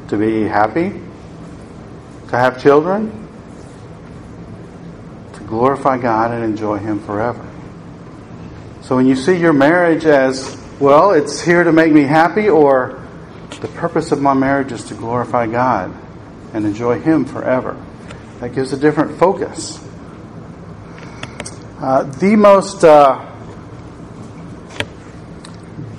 To 0.10 0.18
be 0.18 0.44
happy, 0.44 0.90
to 2.30 2.36
have 2.38 2.62
children, 2.62 3.28
to 5.34 5.44
glorify 5.44 5.98
God 5.98 6.32
and 6.32 6.44
enjoy 6.44 6.78
Him 6.78 7.00
forever. 7.00 7.48
So 8.82 8.96
when 8.96 9.06
you 9.06 9.16
see 9.16 9.38
your 9.38 9.54
marriage 9.54 10.06
as, 10.06 10.60
well, 10.80 11.12
it's 11.12 11.42
here 11.42 11.64
to 11.64 11.72
make 11.72 11.94
me 11.94 12.04
happy, 12.04 12.50
or 12.50 13.02
the 13.62 13.68
purpose 13.68 14.12
of 14.12 14.22
my 14.22 14.34
marriage 14.34 14.72
is 14.72 14.84
to 14.86 14.96
glorify 14.96 15.48
God 15.48 15.94
and 16.54 16.66
enjoy 16.66 17.00
Him 17.00 17.24
forever, 17.24 17.82
that 18.40 18.54
gives 18.54 18.74
a 18.74 18.78
different 18.78 19.18
focus. 19.20 19.80
Uh, 21.80 22.04
the 22.04 22.36
most 22.36 22.84
uh, 22.84 23.33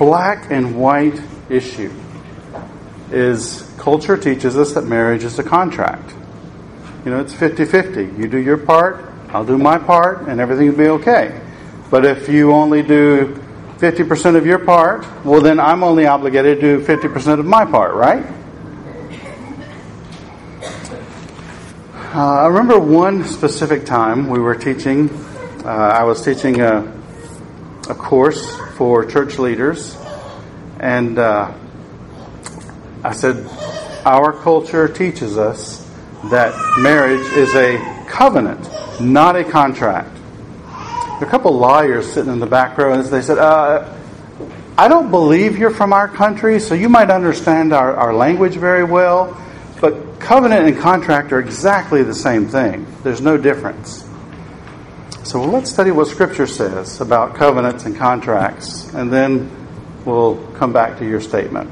black 0.04 0.50
and 0.50 0.76
white 0.78 1.18
issue 1.48 1.90
is 3.10 3.62
culture 3.78 4.18
teaches 4.18 4.54
us 4.54 4.74
that 4.74 4.84
marriage 4.84 5.24
is 5.24 5.38
a 5.38 5.42
contract. 5.42 6.12
You 7.06 7.10
know, 7.10 7.20
it's 7.20 7.32
50 7.32 7.64
50. 7.64 8.20
You 8.20 8.28
do 8.28 8.36
your 8.36 8.58
part, 8.58 9.02
I'll 9.30 9.46
do 9.46 9.56
my 9.56 9.78
part, 9.78 10.28
and 10.28 10.40
everything 10.40 10.68
will 10.68 10.76
be 10.76 10.88
okay. 10.88 11.40
But 11.90 12.04
if 12.04 12.28
you 12.28 12.52
only 12.52 12.82
do 12.82 13.40
50% 13.78 14.36
of 14.36 14.44
your 14.44 14.58
part, 14.58 15.06
well, 15.24 15.40
then 15.40 15.58
I'm 15.58 15.82
only 15.82 16.04
obligated 16.04 16.60
to 16.60 16.78
do 16.78 16.84
50% 16.84 17.38
of 17.38 17.46
my 17.46 17.64
part, 17.64 17.94
right? 17.94 18.26
Uh, 22.14 22.42
I 22.42 22.46
remember 22.48 22.78
one 22.78 23.24
specific 23.24 23.86
time 23.86 24.28
we 24.28 24.38
were 24.38 24.54
teaching, 24.54 25.08
uh, 25.64 25.68
I 25.68 26.04
was 26.04 26.22
teaching 26.22 26.60
a, 26.60 27.03
a 27.88 27.94
course 27.94 28.56
for 28.76 29.04
church 29.04 29.38
leaders, 29.38 29.96
and 30.80 31.18
uh, 31.18 31.52
I 33.02 33.12
said, 33.12 33.46
Our 34.04 34.32
culture 34.32 34.88
teaches 34.88 35.38
us 35.38 35.84
that 36.30 36.54
marriage 36.78 37.26
is 37.32 37.54
a 37.54 38.04
covenant, 38.08 38.68
not 39.00 39.36
a 39.36 39.44
contract. 39.44 40.16
A 41.20 41.26
couple 41.26 41.52
lawyers 41.52 42.12
sitting 42.12 42.32
in 42.32 42.38
the 42.38 42.46
back 42.46 42.76
row, 42.76 42.92
and 42.92 43.04
they 43.04 43.22
said, 43.22 43.38
uh, 43.38 43.94
I 44.76 44.88
don't 44.88 45.10
believe 45.10 45.56
you're 45.58 45.70
from 45.70 45.92
our 45.92 46.08
country, 46.08 46.58
so 46.58 46.74
you 46.74 46.88
might 46.88 47.10
understand 47.10 47.72
our, 47.72 47.94
our 47.94 48.12
language 48.12 48.54
very 48.54 48.82
well, 48.82 49.40
but 49.80 50.18
covenant 50.18 50.66
and 50.66 50.78
contract 50.78 51.32
are 51.32 51.38
exactly 51.38 52.02
the 52.02 52.14
same 52.14 52.48
thing. 52.48 52.86
There's 53.02 53.20
no 53.20 53.36
difference. 53.36 54.03
So 55.24 55.42
let's 55.42 55.70
study 55.70 55.90
what 55.90 56.08
Scripture 56.08 56.46
says 56.46 57.00
about 57.00 57.34
covenants 57.34 57.86
and 57.86 57.96
contracts, 57.96 58.92
and 58.92 59.10
then 59.10 59.50
we'll 60.04 60.36
come 60.56 60.74
back 60.74 60.98
to 60.98 61.08
your 61.08 61.22
statement. 61.22 61.70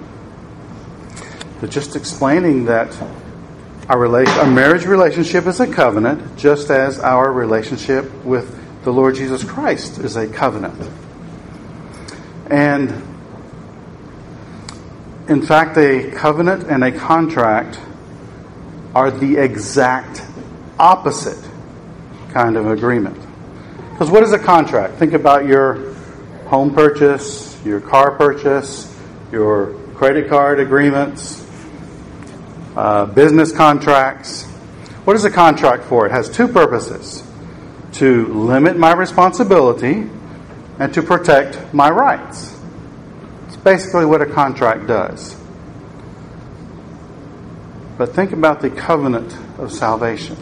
But 1.60 1.68
just 1.68 1.94
explaining 1.94 2.64
that 2.64 2.96
our, 3.90 3.98
relation, 3.98 4.32
our 4.38 4.50
marriage 4.50 4.86
relationship 4.86 5.46
is 5.46 5.60
a 5.60 5.70
covenant, 5.70 6.38
just 6.38 6.70
as 6.70 6.98
our 6.98 7.30
relationship 7.30 8.10
with 8.24 8.58
the 8.84 8.90
Lord 8.90 9.16
Jesus 9.16 9.44
Christ 9.44 9.98
is 9.98 10.16
a 10.16 10.26
covenant. 10.26 10.90
And 12.46 12.88
in 15.28 15.42
fact, 15.42 15.76
a 15.76 16.10
covenant 16.10 16.70
and 16.70 16.82
a 16.82 16.90
contract 16.90 17.78
are 18.94 19.10
the 19.10 19.36
exact 19.36 20.22
opposite 20.78 21.46
kind 22.30 22.56
of 22.56 22.66
agreement. 22.66 23.21
Because 24.02 24.10
what 24.10 24.24
is 24.24 24.32
a 24.32 24.38
contract? 24.40 24.94
Think 24.94 25.12
about 25.12 25.46
your 25.46 25.94
home 26.46 26.74
purchase, 26.74 27.56
your 27.64 27.80
car 27.80 28.16
purchase, 28.16 28.92
your 29.30 29.74
credit 29.94 30.28
card 30.28 30.58
agreements, 30.58 31.46
uh, 32.74 33.06
business 33.06 33.52
contracts. 33.52 34.42
What 35.04 35.14
is 35.14 35.24
a 35.24 35.30
contract 35.30 35.84
for? 35.84 36.04
It 36.04 36.10
has 36.10 36.28
two 36.28 36.48
purposes 36.48 37.22
to 37.92 38.26
limit 38.26 38.76
my 38.76 38.92
responsibility 38.92 40.10
and 40.80 40.92
to 40.94 41.00
protect 41.00 41.72
my 41.72 41.88
rights. 41.88 42.58
It's 43.46 43.56
basically 43.56 44.04
what 44.04 44.20
a 44.20 44.26
contract 44.26 44.88
does. 44.88 45.36
But 47.98 48.16
think 48.16 48.32
about 48.32 48.62
the 48.62 48.70
covenant 48.70 49.32
of 49.60 49.70
salvation. 49.70 50.36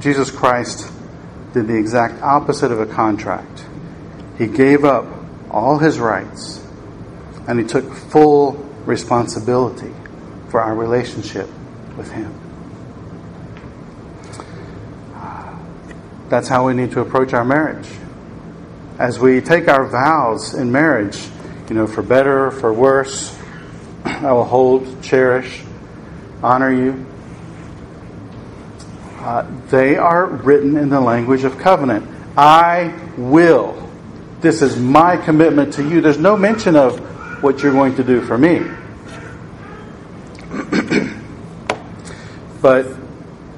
Jesus 0.00 0.30
Christ 0.30 0.90
did 1.52 1.68
the 1.68 1.76
exact 1.76 2.22
opposite 2.22 2.72
of 2.72 2.80
a 2.80 2.86
contract. 2.86 3.64
He 4.38 4.46
gave 4.46 4.84
up 4.84 5.06
all 5.50 5.78
his 5.78 5.98
rights 5.98 6.64
and 7.46 7.58
he 7.58 7.66
took 7.66 7.92
full 7.92 8.52
responsibility 8.84 9.92
for 10.50 10.60
our 10.60 10.74
relationship 10.74 11.48
with 11.96 12.10
Him. 12.10 12.34
That's 16.28 16.48
how 16.48 16.66
we 16.66 16.74
need 16.74 16.92
to 16.92 17.00
approach 17.00 17.32
our 17.32 17.44
marriage. 17.44 17.88
As 18.98 19.18
we 19.18 19.40
take 19.40 19.68
our 19.68 19.86
vows 19.86 20.54
in 20.54 20.70
marriage, 20.70 21.18
you 21.68 21.74
know, 21.74 21.86
for 21.86 22.02
better, 22.02 22.50
for 22.50 22.72
worse, 22.72 23.36
I 24.04 24.32
will 24.32 24.44
hold, 24.44 25.02
cherish, 25.02 25.62
honor 26.42 26.72
you. 26.72 27.06
Uh, 29.20 29.46
they 29.68 29.96
are 29.98 30.26
written 30.26 30.78
in 30.78 30.88
the 30.88 31.00
language 31.00 31.44
of 31.44 31.58
covenant. 31.58 32.08
I 32.38 32.98
will. 33.18 33.90
This 34.40 34.62
is 34.62 34.78
my 34.78 35.18
commitment 35.18 35.74
to 35.74 35.86
you. 35.86 36.00
There's 36.00 36.16
no 36.16 36.38
mention 36.38 36.74
of 36.74 36.98
what 37.42 37.62
you're 37.62 37.72
going 37.72 37.96
to 37.96 38.04
do 38.04 38.22
for 38.22 38.38
me. 38.38 38.60
but 42.62 42.84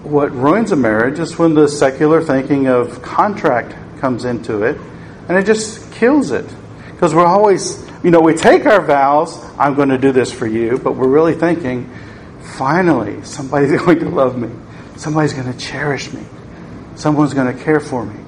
what 0.02 0.32
ruins 0.32 0.72
a 0.72 0.76
marriage 0.76 1.20
is 1.20 1.38
when 1.38 1.54
the 1.54 1.68
secular 1.68 2.20
thinking 2.20 2.66
of 2.66 3.00
contract 3.00 3.76
comes 4.00 4.24
into 4.24 4.64
it 4.64 4.76
and 5.28 5.38
it 5.38 5.46
just 5.46 5.92
kills 5.92 6.32
it. 6.32 6.52
Because 6.86 7.14
we're 7.14 7.24
always, 7.24 7.88
you 8.02 8.10
know, 8.10 8.20
we 8.20 8.34
take 8.34 8.66
our 8.66 8.84
vows, 8.84 9.38
I'm 9.58 9.74
going 9.76 9.90
to 9.90 9.98
do 9.98 10.10
this 10.10 10.32
for 10.32 10.48
you, 10.48 10.78
but 10.78 10.96
we're 10.96 11.06
really 11.06 11.34
thinking, 11.34 11.88
finally, 12.56 13.22
somebody's 13.24 13.72
going 13.80 14.00
to 14.00 14.08
love 14.08 14.36
me. 14.36 14.50
Somebody's 15.02 15.32
going 15.32 15.52
to 15.52 15.58
cherish 15.58 16.12
me. 16.12 16.22
Someone's 16.94 17.34
going 17.34 17.52
to 17.52 17.64
care 17.64 17.80
for 17.80 18.06
me. 18.06 18.22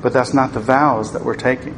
But 0.00 0.14
that's 0.14 0.32
not 0.32 0.54
the 0.54 0.60
vows 0.60 1.12
that 1.12 1.22
we're 1.22 1.36
taking. 1.36 1.76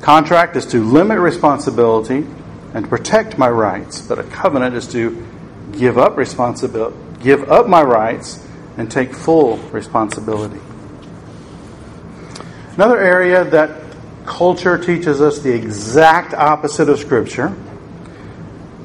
Contract 0.00 0.56
is 0.56 0.66
to 0.66 0.82
limit 0.82 1.20
responsibility 1.20 2.26
and 2.74 2.88
protect 2.88 3.38
my 3.38 3.48
rights, 3.48 4.00
but 4.00 4.18
a 4.18 4.24
covenant 4.24 4.74
is 4.74 4.88
to 4.88 5.24
give 5.70 5.96
up 5.96 6.16
responsibility, 6.16 6.96
give 7.22 7.48
up 7.52 7.68
my 7.68 7.84
rights 7.84 8.44
and 8.76 8.90
take 8.90 9.14
full 9.14 9.58
responsibility. 9.70 10.58
Another 12.74 12.98
area 12.98 13.44
that 13.44 13.80
culture 14.26 14.76
teaches 14.76 15.20
us 15.20 15.38
the 15.38 15.54
exact 15.54 16.34
opposite 16.34 16.88
of 16.88 16.98
scripture 16.98 17.54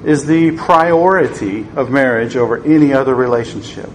is 0.04 0.26
the 0.26 0.52
priority 0.52 1.66
of 1.76 1.90
marriage 1.90 2.36
over 2.36 2.64
any 2.64 2.94
other 2.94 3.16
relationship. 3.16 3.90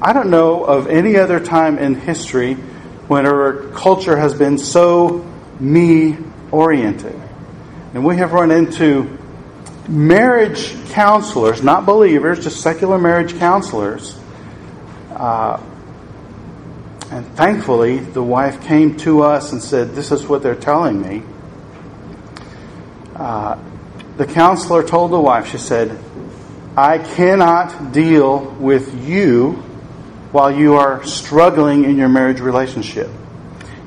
I 0.00 0.12
don't 0.12 0.30
know 0.30 0.64
of 0.64 0.88
any 0.88 1.16
other 1.16 1.40
time 1.40 1.78
in 1.78 1.94
history 1.94 2.54
when 3.08 3.26
our 3.26 3.68
culture 3.70 4.16
has 4.16 4.34
been 4.34 4.58
so 4.58 5.24
me 5.60 6.18
oriented. 6.50 7.20
And 7.94 8.04
we 8.04 8.16
have 8.16 8.32
run 8.32 8.50
into 8.50 9.18
marriage 9.88 10.74
counselors, 10.90 11.62
not 11.62 11.86
believers, 11.86 12.42
just 12.42 12.60
secular 12.60 12.98
marriage 12.98 13.38
counselors. 13.38 14.18
Uh, 15.10 15.62
and 17.10 17.26
thankfully, 17.36 17.98
the 17.98 18.22
wife 18.22 18.62
came 18.62 18.96
to 18.98 19.22
us 19.22 19.52
and 19.52 19.62
said, 19.62 19.94
This 19.94 20.10
is 20.10 20.26
what 20.26 20.42
they're 20.42 20.54
telling 20.54 21.00
me. 21.00 21.22
Uh, 23.14 23.56
the 24.16 24.26
counselor 24.26 24.82
told 24.82 25.10
the 25.10 25.20
wife, 25.20 25.48
She 25.48 25.58
said, 25.58 25.98
I 26.76 26.98
cannot 26.98 27.92
deal 27.92 28.38
with 28.58 29.06
you 29.06 29.52
while 30.32 30.50
you 30.50 30.74
are 30.74 31.04
struggling 31.04 31.84
in 31.84 31.96
your 31.96 32.08
marriage 32.08 32.40
relationship. 32.40 33.08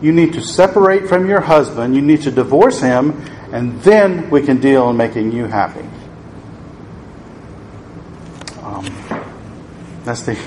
You 0.02 0.12
need 0.12 0.34
to 0.34 0.42
separate 0.42 1.08
from 1.08 1.28
your 1.28 1.42
husband. 1.42 1.96
You 1.96 2.02
need 2.02 2.24
to 2.24 2.32
divorce 2.32 2.80
him, 2.80 3.12
and 3.52 3.82
then 3.82 4.30
we 4.30 4.42
can 4.42 4.60
deal 4.60 4.90
in 4.90 4.98
making 4.98 5.32
you 5.32 5.46
happy. 5.46 5.88
Um, 8.64 8.86
that's 10.04 10.22
the 10.22 10.40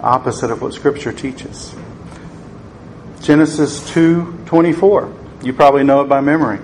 opposite 0.00 0.50
of 0.50 0.60
what 0.60 0.74
Scripture 0.74 1.12
teaches. 1.12 1.74
Genesis 3.20 3.88
two 3.90 4.38
twenty 4.46 4.72
four. 4.72 5.12
You 5.42 5.52
probably 5.52 5.84
know 5.84 6.00
it 6.00 6.08
by 6.08 6.20
memory. 6.20 6.58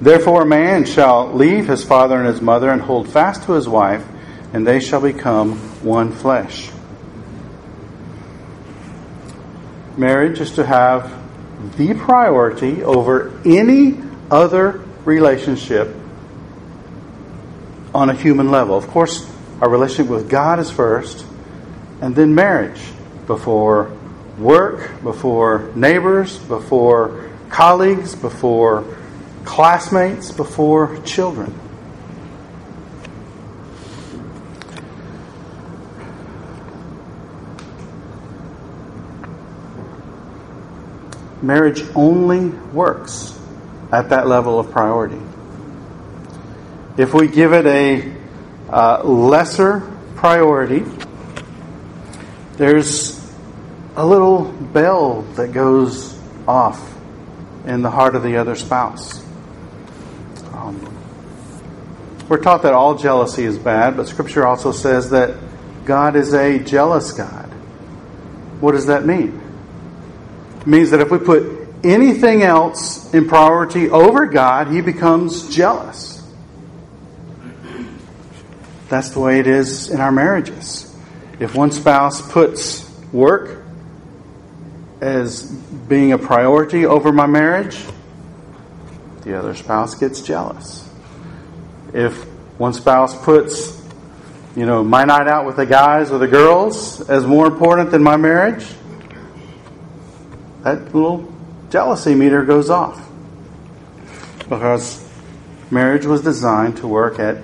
Therefore, 0.00 0.42
a 0.42 0.46
man 0.46 0.84
shall 0.84 1.32
leave 1.32 1.68
his 1.68 1.84
father 1.84 2.16
and 2.16 2.26
his 2.26 2.40
mother 2.40 2.70
and 2.70 2.80
hold 2.80 3.08
fast 3.08 3.44
to 3.44 3.52
his 3.52 3.68
wife, 3.68 4.04
and 4.52 4.66
they 4.66 4.80
shall 4.80 5.00
become 5.00 5.56
one 5.82 6.12
flesh. 6.12 6.70
marriage 10.00 10.40
is 10.40 10.52
to 10.52 10.64
have 10.64 11.12
the 11.76 11.94
priority 11.94 12.82
over 12.82 13.38
any 13.44 13.98
other 14.30 14.82
relationship 15.04 15.94
on 17.94 18.08
a 18.08 18.14
human 18.14 18.50
level. 18.50 18.76
Of 18.76 18.88
course, 18.88 19.30
our 19.60 19.68
relationship 19.68 20.10
with 20.10 20.30
God 20.30 20.58
is 20.58 20.70
first, 20.70 21.26
and 22.00 22.16
then 22.16 22.34
marriage 22.34 22.80
before 23.26 23.94
work, 24.38 25.02
before 25.02 25.70
neighbors, 25.74 26.38
before 26.38 27.30
colleagues, 27.50 28.14
before 28.14 28.84
classmates, 29.44 30.32
before 30.32 31.00
children. 31.02 31.54
Marriage 41.42 41.82
only 41.94 42.48
works 42.72 43.38
at 43.92 44.10
that 44.10 44.26
level 44.26 44.58
of 44.58 44.70
priority. 44.70 45.20
If 46.98 47.14
we 47.14 47.28
give 47.28 47.52
it 47.52 47.66
a 47.66 48.14
uh, 48.68 49.02
lesser 49.04 49.80
priority, 50.16 50.84
there's 52.56 53.18
a 53.96 54.04
little 54.04 54.52
bell 54.52 55.22
that 55.36 55.52
goes 55.52 56.18
off 56.46 56.94
in 57.66 57.82
the 57.82 57.90
heart 57.90 58.14
of 58.14 58.22
the 58.22 58.36
other 58.36 58.54
spouse. 58.54 59.24
Um, 60.52 61.00
we're 62.28 62.38
taught 62.38 62.62
that 62.62 62.72
all 62.72 62.94
jealousy 62.96 63.44
is 63.44 63.58
bad, 63.58 63.96
but 63.96 64.06
Scripture 64.06 64.46
also 64.46 64.72
says 64.72 65.10
that 65.10 65.36
God 65.84 66.16
is 66.16 66.32
a 66.32 66.58
jealous 66.58 67.12
God. 67.12 67.46
What 68.60 68.72
does 68.72 68.86
that 68.86 69.04
mean? 69.04 69.40
It 70.60 70.66
means 70.66 70.90
that 70.90 71.00
if 71.00 71.10
we 71.10 71.18
put 71.18 71.68
anything 71.82 72.42
else 72.42 73.12
in 73.12 73.26
priority 73.26 73.88
over 73.90 74.26
God, 74.26 74.68
He 74.68 74.80
becomes 74.80 75.54
jealous. 75.54 76.22
That's 78.88 79.10
the 79.10 79.20
way 79.20 79.38
it 79.38 79.46
is 79.46 79.88
in 79.88 80.00
our 80.00 80.12
marriages. 80.12 80.94
If 81.38 81.54
one 81.54 81.70
spouse 81.70 82.20
puts 82.30 82.88
work 83.12 83.64
as 85.00 85.44
being 85.88 86.12
a 86.12 86.18
priority 86.18 86.84
over 86.86 87.12
my 87.12 87.26
marriage, 87.26 87.82
the 89.22 89.38
other 89.38 89.54
spouse 89.54 89.94
gets 89.94 90.20
jealous. 90.20 90.88
If 91.92 92.24
one 92.58 92.72
spouse 92.72 93.20
puts, 93.24 93.80
you 94.56 94.66
know, 94.66 94.82
my 94.82 95.04
night 95.04 95.28
out 95.28 95.46
with 95.46 95.56
the 95.56 95.66
guys 95.66 96.10
or 96.10 96.18
the 96.18 96.28
girls 96.28 97.08
as 97.08 97.26
more 97.26 97.46
important 97.46 97.90
than 97.90 98.02
my 98.02 98.16
marriage, 98.16 98.66
that 100.62 100.94
little 100.94 101.32
jealousy 101.70 102.14
meter 102.14 102.44
goes 102.44 102.70
off. 102.70 103.06
Because 104.48 105.06
marriage 105.70 106.06
was 106.06 106.22
designed 106.22 106.78
to 106.78 106.88
work 106.88 107.18
at 107.18 107.36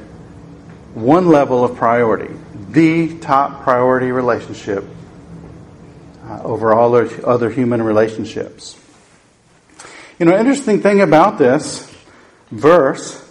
one 0.95 1.29
level 1.29 1.65
of 1.65 1.77
priority, 1.77 2.35
the 2.71 3.19
top 3.19 3.63
priority 3.63 4.11
relationship 4.13 4.85
uh, 6.25 6.43
over 6.43 6.75
all 6.75 6.95
other 6.95 7.51
human 7.51 7.83
relationships. 7.83 8.79
You 10.19 10.25
know, 10.25 10.39
interesting 10.39 10.81
thing 10.81 11.03
about 11.03 11.37
this 11.37 11.95
verse 12.51 13.23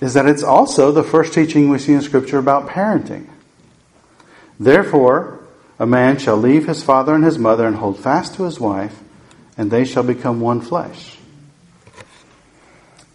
is 0.00 0.14
that 0.14 0.26
it's 0.26 0.42
also 0.42 0.90
the 0.90 1.04
first 1.04 1.32
teaching 1.32 1.68
we 1.68 1.78
see 1.78 1.92
in 1.92 2.02
Scripture 2.02 2.38
about 2.38 2.68
parenting. 2.68 3.28
Therefore, 4.58 5.40
a 5.78 5.86
man 5.86 6.18
shall 6.18 6.36
leave 6.36 6.66
his 6.66 6.82
father 6.82 7.14
and 7.14 7.22
his 7.22 7.38
mother 7.38 7.66
and 7.68 7.76
hold 7.76 8.00
fast 8.00 8.34
to 8.34 8.44
his 8.44 8.58
wife, 8.58 8.98
and 9.56 9.70
they 9.70 9.84
shall 9.84 10.02
become 10.02 10.40
one 10.40 10.60
flesh. 10.60 11.16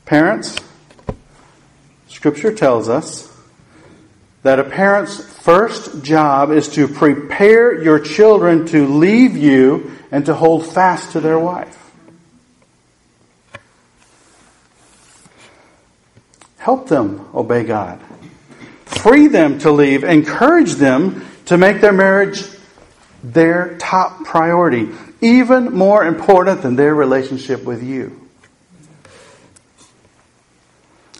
Parents, 0.05 0.55
Scripture 2.07 2.53
tells 2.53 2.87
us 2.87 3.29
that 4.43 4.59
a 4.59 4.63
parent's 4.63 5.21
first 5.41 6.03
job 6.03 6.51
is 6.51 6.69
to 6.69 6.87
prepare 6.87 7.83
your 7.83 7.99
children 7.99 8.65
to 8.67 8.87
leave 8.87 9.35
you 9.35 9.91
and 10.09 10.25
to 10.25 10.33
hold 10.33 10.65
fast 10.65 11.11
to 11.11 11.19
their 11.19 11.39
wife. 11.39 11.92
Help 16.63 16.87
them 16.87 17.27
obey 17.35 17.65
God. 17.65 17.99
Free 18.85 19.27
them 19.27 19.59
to 19.59 19.71
leave. 19.73 20.05
Encourage 20.05 20.75
them 20.75 21.25
to 21.47 21.57
make 21.57 21.81
their 21.81 21.91
marriage 21.91 22.41
their 23.21 23.77
top 23.79 24.23
priority, 24.23 24.87
even 25.19 25.73
more 25.73 26.05
important 26.05 26.61
than 26.61 26.77
their 26.77 26.95
relationship 26.95 27.65
with 27.65 27.83
you. 27.83 28.17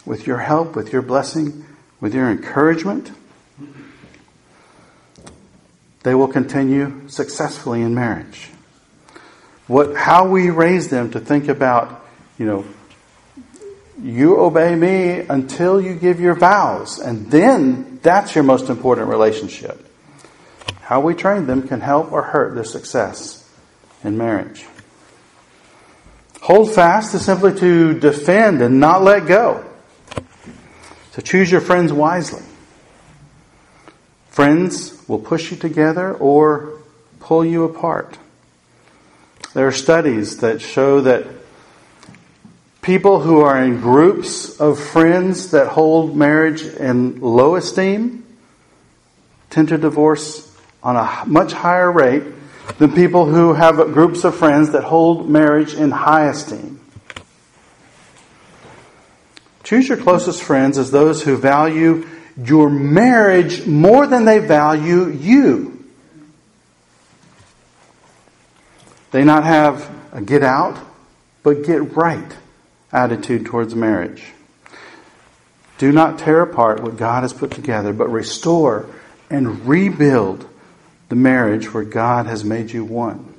With 0.06 0.28
your 0.28 0.38
help, 0.38 0.78
with 0.78 0.94
your 0.94 1.02
blessing, 1.02 1.66
with 2.00 2.16
your 2.16 2.32
encouragement, 2.32 3.12
they 6.04 6.16
will 6.16 6.30
continue 6.30 7.02
successfully 7.10 7.82
in 7.82 7.94
marriage. 7.94 8.50
What, 9.68 9.94
how 9.98 10.26
we 10.26 10.50
raise 10.52 10.88
them 10.88 11.12
to 11.12 11.20
think 11.20 11.50
about, 11.50 12.08
you 12.38 12.46
know, 12.46 12.66
you 14.02 14.40
obey 14.40 14.76
me 14.76 15.20
until 15.20 15.80
you 15.80 15.96
give 15.96 16.20
your 16.20 16.36
vows, 16.36 17.00
and 17.00 17.30
then 17.30 18.00
that's 18.02 18.36
your 18.36 18.44
most 18.44 18.70
important 18.70 19.10
relationship. 19.10 19.86
How 20.82 21.00
we 21.00 21.14
train 21.14 21.46
them 21.46 21.68
can 21.68 21.82
help 21.82 22.12
or 22.12 22.22
hurt 22.22 22.56
their 22.56 22.64
success 22.64 23.50
in 24.04 24.18
marriage. 24.18 24.66
Hold 26.42 26.74
fast 26.74 27.14
is 27.14 27.24
simply 27.24 27.58
to 27.60 27.98
defend 28.00 28.62
and 28.62 28.80
not 28.80 29.02
let 29.02 29.28
go. 29.28 29.66
To 31.14 31.22
choose 31.22 31.50
your 31.52 31.62
friends 31.62 31.94
wisely. 31.94 32.44
Friends 34.30 35.08
will 35.08 35.20
push 35.20 35.52
you 35.52 35.58
together 35.58 36.14
or 36.14 36.80
pull 37.20 37.46
you 37.46 37.64
apart. 37.64 38.18
There 39.54 39.68
are 39.68 39.72
studies 39.72 40.38
that 40.38 40.60
show 40.60 41.02
that 41.02 41.28
people 42.84 43.22
who 43.22 43.40
are 43.40 43.64
in 43.64 43.80
groups 43.80 44.60
of 44.60 44.78
friends 44.78 45.52
that 45.52 45.68
hold 45.68 46.16
marriage 46.18 46.64
in 46.64 47.22
low 47.22 47.56
esteem 47.56 48.26
tend 49.50 49.70
to 49.70 49.78
divorce 49.78 50.54
on 50.84 50.98
a 50.98 51.24
much 51.26 51.54
higher 51.54 51.90
rate 51.90 52.24
than 52.78 52.92
people 52.92 53.26
who 53.26 53.54
have 53.54 53.78
groups 53.94 54.26
of 54.26 54.36
friends 54.36 54.72
that 54.74 54.84
hold 54.84 55.30
marriage 55.30 55.74
in 55.74 55.92
high 55.92 56.28
esteem. 56.28 56.82
Choose 59.64 59.88
your 59.88 59.98
closest 59.98 60.44
friends 60.44 60.78
as 60.78 60.92
those 60.92 61.24
who 61.24 61.38
value 61.38 62.06
your 62.36 62.70
marriage 62.70 63.66
more 63.66 64.06
than 64.08 64.26
they 64.26 64.40
value 64.40 65.08
you. 65.08 65.86
They 69.12 69.24
not 69.24 69.46
have 69.46 69.90
a 70.12 70.22
get 70.22 70.44
out, 70.44 70.78
but 71.44 71.64
get 71.64 71.96
right 71.96 72.36
attitude 72.94 73.46
towards 73.46 73.76
marriage. 73.76 74.24
Do 75.80 75.92
not 75.92 76.20
tear 76.20 76.42
apart 76.42 76.82
what 76.82 76.96
God 76.96 77.24
has 77.24 77.34
put 77.34 77.52
together, 77.52 77.92
but 77.92 78.10
restore 78.10 78.86
and 79.30 79.68
rebuild 79.68 80.48
the 81.10 81.16
marriage 81.16 81.74
where 81.74 81.84
God 81.84 82.28
has 82.28 82.46
made 82.46 82.72
you 82.72 82.86
one. 82.86 83.34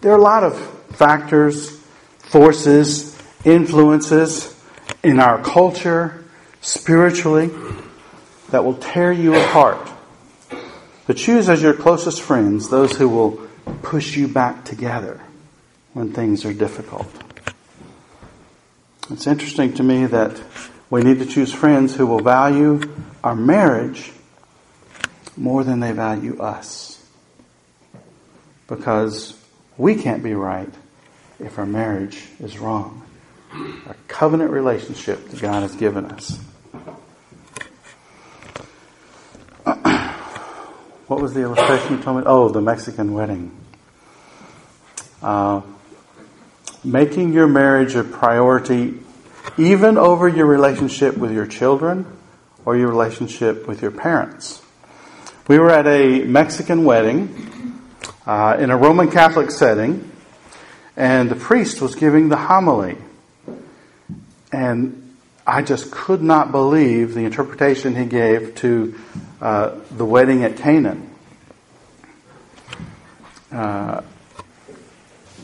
There 0.00 0.12
are 0.12 0.18
a 0.18 0.22
lot 0.22 0.44
of 0.44 0.58
factors, 0.90 1.70
forces, 2.18 3.20
influences 3.44 4.58
in 5.02 5.20
our 5.20 5.42
culture, 5.42 6.24
spiritually, 6.60 7.50
that 8.50 8.64
will 8.64 8.76
tear 8.76 9.12
you 9.12 9.34
apart. 9.34 9.90
But 11.06 11.16
choose 11.16 11.48
as 11.48 11.62
your 11.62 11.74
closest 11.74 12.22
friends 12.22 12.70
those 12.70 12.96
who 12.96 13.08
will 13.08 13.48
push 13.82 14.16
you 14.16 14.28
back 14.28 14.64
together 14.64 15.20
when 15.92 16.12
things 16.12 16.44
are 16.44 16.52
difficult. 16.52 17.06
It's 19.10 19.26
interesting 19.26 19.74
to 19.74 19.82
me 19.82 20.06
that 20.06 20.40
we 20.88 21.02
need 21.02 21.18
to 21.18 21.26
choose 21.26 21.52
friends 21.52 21.96
who 21.96 22.06
will 22.06 22.22
value 22.22 22.80
our 23.24 23.34
marriage 23.34 24.12
more 25.36 25.64
than 25.64 25.80
they 25.80 25.92
value 25.92 26.40
us. 26.40 27.04
Because 28.68 29.36
we 29.76 29.96
can't 29.96 30.22
be 30.22 30.34
right 30.34 30.72
if 31.40 31.58
our 31.58 31.66
marriage 31.66 32.22
is 32.38 32.58
wrong. 32.58 33.02
A 33.86 33.94
covenant 34.06 34.50
relationship 34.50 35.28
that 35.28 35.40
God 35.40 35.62
has 35.62 35.74
given 35.74 36.06
us. 36.06 36.38
what 41.08 41.20
was 41.20 41.34
the 41.34 41.40
illustration 41.42 41.96
you 41.96 42.02
told 42.02 42.18
me? 42.18 42.22
Oh, 42.24 42.48
the 42.48 42.60
Mexican 42.60 43.12
wedding. 43.12 43.50
Uh, 45.20 45.62
making 46.84 47.32
your 47.32 47.46
marriage 47.46 47.94
a 47.94 48.04
priority 48.04 48.94
even 49.58 49.98
over 49.98 50.28
your 50.28 50.46
relationship 50.46 51.16
with 51.16 51.32
your 51.32 51.46
children 51.46 52.06
or 52.64 52.76
your 52.76 52.88
relationship 52.88 53.66
with 53.66 53.82
your 53.82 53.90
parents. 53.90 54.62
We 55.48 55.58
were 55.58 55.70
at 55.70 55.86
a 55.86 56.24
Mexican 56.24 56.84
wedding 56.84 57.80
uh, 58.26 58.56
in 58.58 58.70
a 58.70 58.76
Roman 58.76 59.10
Catholic 59.10 59.50
setting, 59.50 60.10
and 60.96 61.30
the 61.30 61.36
priest 61.36 61.80
was 61.80 61.94
giving 61.94 62.28
the 62.28 62.36
homily. 62.36 62.96
And 64.52 65.16
I 65.46 65.62
just 65.62 65.90
could 65.90 66.22
not 66.22 66.52
believe 66.52 67.14
the 67.14 67.24
interpretation 67.24 67.96
he 67.96 68.04
gave 68.04 68.54
to 68.56 68.98
uh, 69.40 69.76
the 69.90 70.04
wedding 70.04 70.44
at 70.44 70.56
Canaan. 70.56 71.10
Uh, 73.50 74.02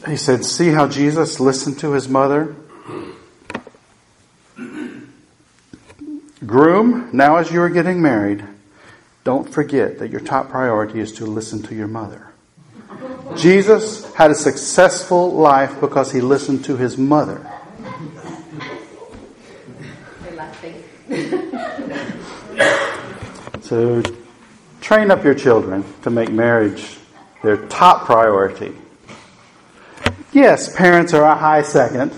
he 0.08 0.16
said, 0.16 0.44
See 0.44 0.70
how 0.70 0.88
Jesus 0.88 1.40
listened 1.40 1.78
to 1.80 1.92
his 1.92 2.08
mother? 2.08 2.54
Groom, 6.46 7.10
now 7.12 7.36
as 7.36 7.50
you 7.50 7.60
are 7.60 7.68
getting 7.68 8.00
married, 8.00 8.44
don't 9.24 9.48
forget 9.48 9.98
that 9.98 10.10
your 10.10 10.20
top 10.20 10.48
priority 10.48 11.00
is 11.00 11.12
to 11.12 11.26
listen 11.26 11.62
to 11.64 11.74
your 11.74 11.88
mother. 11.88 12.32
Jesus 13.36 14.12
had 14.14 14.30
a 14.30 14.34
successful 14.34 15.32
life 15.32 15.80
because 15.80 16.12
he 16.12 16.20
listened 16.20 16.64
to 16.64 16.76
his 16.76 16.96
mother. 16.96 17.44
so 23.60 24.02
train 24.80 25.10
up 25.10 25.24
your 25.24 25.34
children 25.34 25.84
to 26.02 26.10
make 26.10 26.30
marriage 26.30 26.98
their 27.42 27.56
top 27.66 28.06
priority. 28.06 28.74
Yes, 30.32 30.74
parents 30.76 31.14
are 31.14 31.24
a 31.24 31.34
high 31.34 31.62
second, 31.62 32.12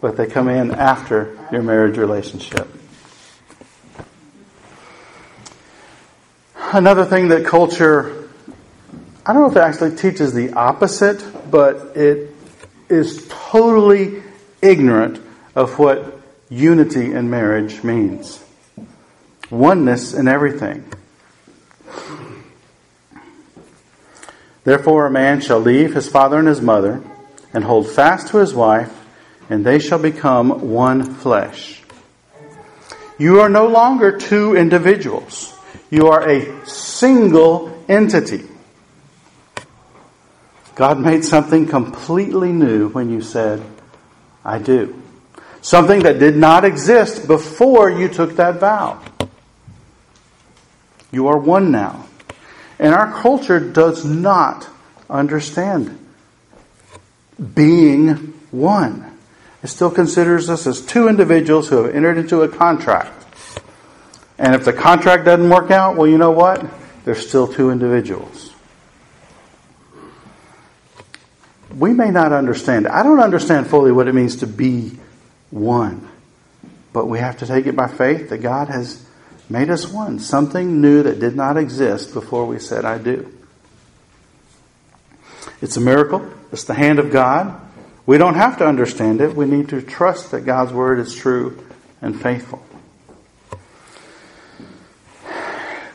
but 0.00 0.16
they 0.16 0.26
come 0.26 0.48
in 0.48 0.70
after 0.70 1.38
your 1.52 1.62
marriage 1.62 1.98
relationship. 1.98 2.66
Another 6.56 7.04
thing 7.04 7.28
that 7.28 7.44
culture, 7.44 8.28
I 9.26 9.34
don't 9.34 9.42
know 9.42 9.50
if 9.50 9.56
it 9.56 9.60
actually 9.60 9.94
teaches 9.94 10.32
the 10.32 10.54
opposite, 10.54 11.22
but 11.50 11.96
it 11.96 12.34
is 12.88 13.26
totally 13.28 14.22
ignorant 14.62 15.20
of 15.54 15.78
what 15.78 16.18
unity 16.48 17.12
in 17.12 17.28
marriage 17.28 17.84
means 17.84 18.42
oneness 19.50 20.14
in 20.14 20.28
everything. 20.28 20.82
Therefore, 24.64 25.06
a 25.06 25.10
man 25.10 25.42
shall 25.42 25.60
leave 25.60 25.94
his 25.94 26.08
father 26.08 26.38
and 26.38 26.48
his 26.48 26.62
mother 26.62 27.02
and 27.54 27.64
hold 27.64 27.88
fast 27.88 28.28
to 28.28 28.38
his 28.38 28.52
wife, 28.52 28.92
and 29.48 29.64
they 29.64 29.78
shall 29.78 29.98
become 29.98 30.72
one 30.72 31.14
flesh. 31.14 31.80
You 33.16 33.40
are 33.40 33.48
no 33.48 33.68
longer 33.68 34.18
two 34.18 34.56
individuals. 34.56 35.56
You 35.88 36.08
are 36.08 36.28
a 36.28 36.66
single 36.66 37.84
entity. 37.88 38.42
God 40.74 40.98
made 40.98 41.24
something 41.24 41.66
completely 41.66 42.50
new 42.50 42.88
when 42.88 43.08
you 43.08 43.22
said, 43.22 43.62
I 44.44 44.58
do. 44.58 45.00
Something 45.62 46.00
that 46.00 46.18
did 46.18 46.36
not 46.36 46.64
exist 46.64 47.28
before 47.28 47.88
you 47.88 48.08
took 48.08 48.36
that 48.36 48.58
vow. 48.58 49.00
You 51.12 51.28
are 51.28 51.38
one 51.38 51.70
now. 51.70 52.06
And 52.80 52.92
our 52.92 53.12
culture 53.12 53.60
does 53.60 54.04
not 54.04 54.68
understand 55.08 56.03
being 57.54 58.32
one. 58.50 59.18
It 59.62 59.68
still 59.68 59.90
considers 59.90 60.50
us 60.50 60.66
as 60.66 60.80
two 60.80 61.08
individuals 61.08 61.68
who 61.68 61.84
have 61.84 61.94
entered 61.94 62.18
into 62.18 62.42
a 62.42 62.48
contract. 62.48 63.12
And 64.38 64.54
if 64.54 64.64
the 64.64 64.72
contract 64.72 65.24
doesn't 65.24 65.48
work 65.48 65.70
out, 65.70 65.96
well, 65.96 66.06
you 66.06 66.18
know 66.18 66.32
what? 66.32 66.64
There's 67.04 67.26
still 67.26 67.48
two 67.48 67.70
individuals. 67.70 68.52
We 71.74 71.92
may 71.92 72.10
not 72.10 72.32
understand. 72.32 72.86
I 72.86 73.02
don't 73.02 73.20
understand 73.20 73.66
fully 73.66 73.90
what 73.90 74.06
it 74.06 74.14
means 74.14 74.36
to 74.36 74.46
be 74.46 74.92
one. 75.50 76.08
But 76.92 77.06
we 77.06 77.18
have 77.18 77.38
to 77.38 77.46
take 77.46 77.66
it 77.66 77.74
by 77.74 77.88
faith 77.88 78.30
that 78.30 78.38
God 78.38 78.68
has 78.68 79.04
made 79.48 79.70
us 79.70 79.88
one. 79.88 80.18
Something 80.18 80.80
new 80.80 81.02
that 81.02 81.18
did 81.18 81.34
not 81.34 81.56
exist 81.56 82.14
before 82.14 82.46
we 82.46 82.58
said, 82.58 82.84
I 82.84 82.98
do. 82.98 83.32
It's 85.60 85.76
a 85.76 85.80
miracle. 85.80 86.28
It's 86.52 86.64
the 86.64 86.74
hand 86.74 86.98
of 86.98 87.10
God. 87.10 87.60
We 88.06 88.18
don't 88.18 88.34
have 88.34 88.58
to 88.58 88.66
understand 88.66 89.20
it. 89.20 89.34
We 89.34 89.46
need 89.46 89.70
to 89.70 89.80
trust 89.80 90.30
that 90.32 90.42
God's 90.42 90.72
word 90.72 90.98
is 90.98 91.14
true 91.14 91.66
and 92.02 92.20
faithful. 92.20 92.62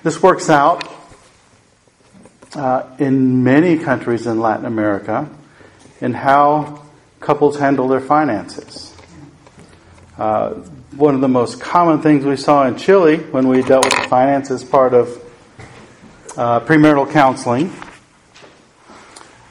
This 0.02 0.24
works 0.24 0.50
out 0.50 0.92
uh, 2.56 2.88
in 2.98 3.44
many 3.44 3.78
countries 3.78 4.26
in 4.26 4.40
Latin 4.40 4.66
America 4.66 5.30
in 6.02 6.14
how 6.14 6.84
couples 7.20 7.60
handle 7.60 7.88
their 7.88 8.00
finances. 8.00 8.96
Uh, 10.18 10.54
one 10.96 11.16
of 11.16 11.22
the 11.22 11.28
most 11.28 11.62
common 11.62 12.02
things 12.02 12.26
we 12.26 12.38
saw 12.38 12.66
in 12.68 12.76
Chile 12.76 13.18
when 13.18 13.48
we 13.48 13.62
dealt 13.62 13.86
with 13.86 13.96
the 13.96 14.10
finances 14.10 14.64
part 14.64 14.94
of 14.94 15.10
uh, 16.38 16.60
premarital 16.62 17.12
counseling 17.12 17.72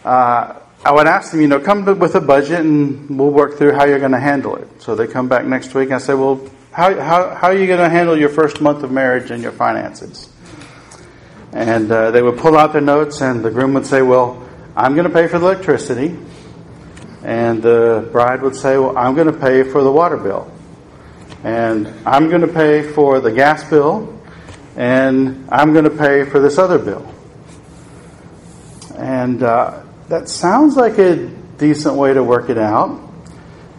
uh, 0.04 0.60
I 0.84 0.92
would 0.92 1.06
ask 1.06 1.32
them, 1.32 1.40
you 1.40 1.48
know, 1.48 1.58
come 1.58 1.84
with 1.98 2.14
a 2.14 2.20
budget 2.20 2.60
and 2.60 3.18
we'll 3.18 3.30
work 3.30 3.58
through 3.58 3.72
how 3.72 3.84
you're 3.84 3.98
going 3.98 4.12
to 4.12 4.20
handle 4.20 4.56
it. 4.56 4.80
So 4.80 4.94
they 4.94 5.06
come 5.06 5.28
back 5.28 5.44
next 5.44 5.74
week 5.74 5.86
and 5.86 5.94
I 5.94 5.98
say, 5.98 6.14
well, 6.14 6.40
how, 6.70 6.94
how, 6.94 7.34
how 7.34 7.48
are 7.48 7.56
you 7.56 7.66
going 7.66 7.80
to 7.80 7.88
handle 7.88 8.16
your 8.16 8.28
first 8.28 8.60
month 8.60 8.84
of 8.84 8.92
marriage 8.92 9.32
and 9.32 9.42
your 9.42 9.52
finances? 9.52 10.30
And 11.52 11.90
uh, 11.90 12.12
they 12.12 12.22
would 12.22 12.38
pull 12.38 12.56
out 12.56 12.72
their 12.72 12.80
notes 12.82 13.20
and 13.20 13.44
the 13.44 13.50
groom 13.50 13.74
would 13.74 13.86
say, 13.86 14.02
well, 14.02 14.48
I'm 14.76 14.94
going 14.94 15.08
to 15.08 15.12
pay 15.12 15.26
for 15.26 15.40
the 15.40 15.46
electricity. 15.46 16.16
And 17.24 17.60
the 17.60 18.08
bride 18.12 18.42
would 18.42 18.54
say, 18.54 18.78
well, 18.78 18.96
I'm 18.96 19.16
going 19.16 19.26
to 19.26 19.38
pay 19.38 19.64
for 19.64 19.82
the 19.82 19.90
water 19.90 20.16
bill. 20.16 20.52
And 21.42 21.92
I'm 22.06 22.28
going 22.28 22.42
to 22.42 22.48
pay 22.48 22.82
for 22.82 23.18
the 23.18 23.32
gas 23.32 23.68
bill. 23.68 24.16
And 24.76 25.48
I'm 25.50 25.72
going 25.72 25.84
to 25.84 25.90
pay 25.90 26.24
for 26.24 26.38
this 26.38 26.58
other 26.58 26.78
bill. 26.78 27.12
And 28.96 29.42
uh, 29.42 29.82
that 30.08 30.28
sounds 30.28 30.76
like 30.76 30.98
a 30.98 31.16
decent 31.58 31.94
way 31.94 32.14
to 32.14 32.22
work 32.22 32.48
it 32.48 32.58
out. 32.58 33.04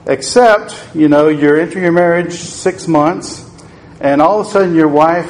Except, 0.06 0.96
you 0.96 1.08
know, 1.08 1.28
you're 1.28 1.60
entering 1.60 1.84
your 1.84 1.92
marriage 1.92 2.34
six 2.34 2.88
months, 2.88 3.50
and 4.00 4.22
all 4.22 4.40
of 4.40 4.48
a 4.48 4.50
sudden 4.50 4.76
your 4.76 4.88
wife 4.88 5.30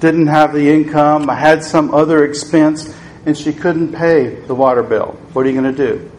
didn't 0.00 0.26
have 0.26 0.52
the 0.52 0.70
income, 0.70 1.28
had 1.28 1.62
some 1.62 1.94
other 1.94 2.24
expense, 2.24 2.94
and 3.26 3.36
she 3.36 3.52
couldn't 3.52 3.92
pay 3.92 4.34
the 4.34 4.54
water 4.54 4.82
bill. 4.82 5.18
What 5.32 5.46
are 5.46 5.50
you 5.50 5.60
going 5.60 5.74
to 5.74 5.86
do? 5.86 6.10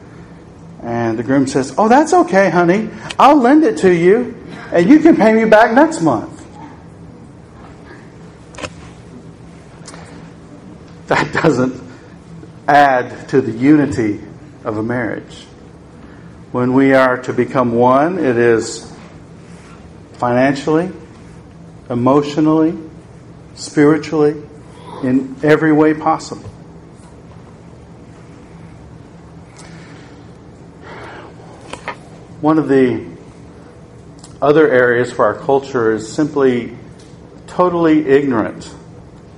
And 0.81 1.17
the 1.17 1.23
groom 1.23 1.47
says, 1.47 1.73
Oh, 1.77 1.87
that's 1.87 2.13
okay, 2.13 2.49
honey. 2.49 2.89
I'll 3.17 3.37
lend 3.37 3.63
it 3.63 3.77
to 3.79 3.93
you, 3.93 4.35
and 4.71 4.87
you 4.87 4.99
can 4.99 5.15
pay 5.15 5.33
me 5.33 5.45
back 5.45 5.73
next 5.73 6.01
month. 6.01 6.31
That 11.07 11.31
doesn't 11.43 11.84
add 12.67 13.29
to 13.29 13.41
the 13.41 13.51
unity 13.51 14.21
of 14.63 14.77
a 14.77 14.83
marriage. 14.83 15.45
When 16.51 16.73
we 16.73 16.93
are 16.93 17.17
to 17.23 17.33
become 17.33 17.73
one, 17.73 18.17
it 18.17 18.37
is 18.37 18.91
financially, 20.13 20.91
emotionally, 21.89 22.77
spiritually, 23.55 24.41
in 25.03 25.35
every 25.43 25.73
way 25.73 25.93
possible. 25.93 26.49
One 32.41 32.57
of 32.57 32.67
the 32.67 33.05
other 34.41 34.69
areas 34.69 35.11
for 35.11 35.25
our 35.25 35.35
culture 35.35 35.91
is 35.91 36.11
simply 36.11 36.77
totally 37.47 38.07
ignorant 38.07 38.73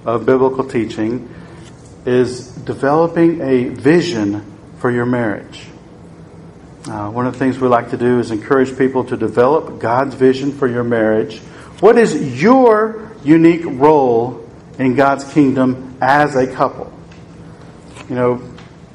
of 0.05 0.25
biblical 0.25 0.63
teaching 0.63 1.33
is 2.07 2.47
developing 2.47 3.41
a 3.41 3.67
vision 3.67 4.57
for 4.77 4.89
your 4.89 5.05
marriage. 5.05 5.67
Uh, 6.87 7.09
one 7.09 7.27
of 7.27 7.33
the 7.33 7.39
things 7.39 7.59
we 7.59 7.67
like 7.67 7.89
to 7.89 7.97
do 7.97 8.19
is 8.19 8.31
encourage 8.31 8.77
people 8.77 9.03
to 9.03 9.17
develop 9.17 9.79
God's 9.79 10.15
vision 10.15 10.53
for 10.53 10.69
your 10.69 10.85
marriage. 10.85 11.39
What 11.81 11.97
is 11.97 12.41
your 12.41 13.11
unique 13.25 13.65
role 13.65 14.49
in 14.79 14.95
God's 14.95 15.25
kingdom 15.33 15.97
as 15.99 16.37
a 16.37 16.47
couple? 16.47 16.93
You 18.07 18.15
know, 18.15 18.41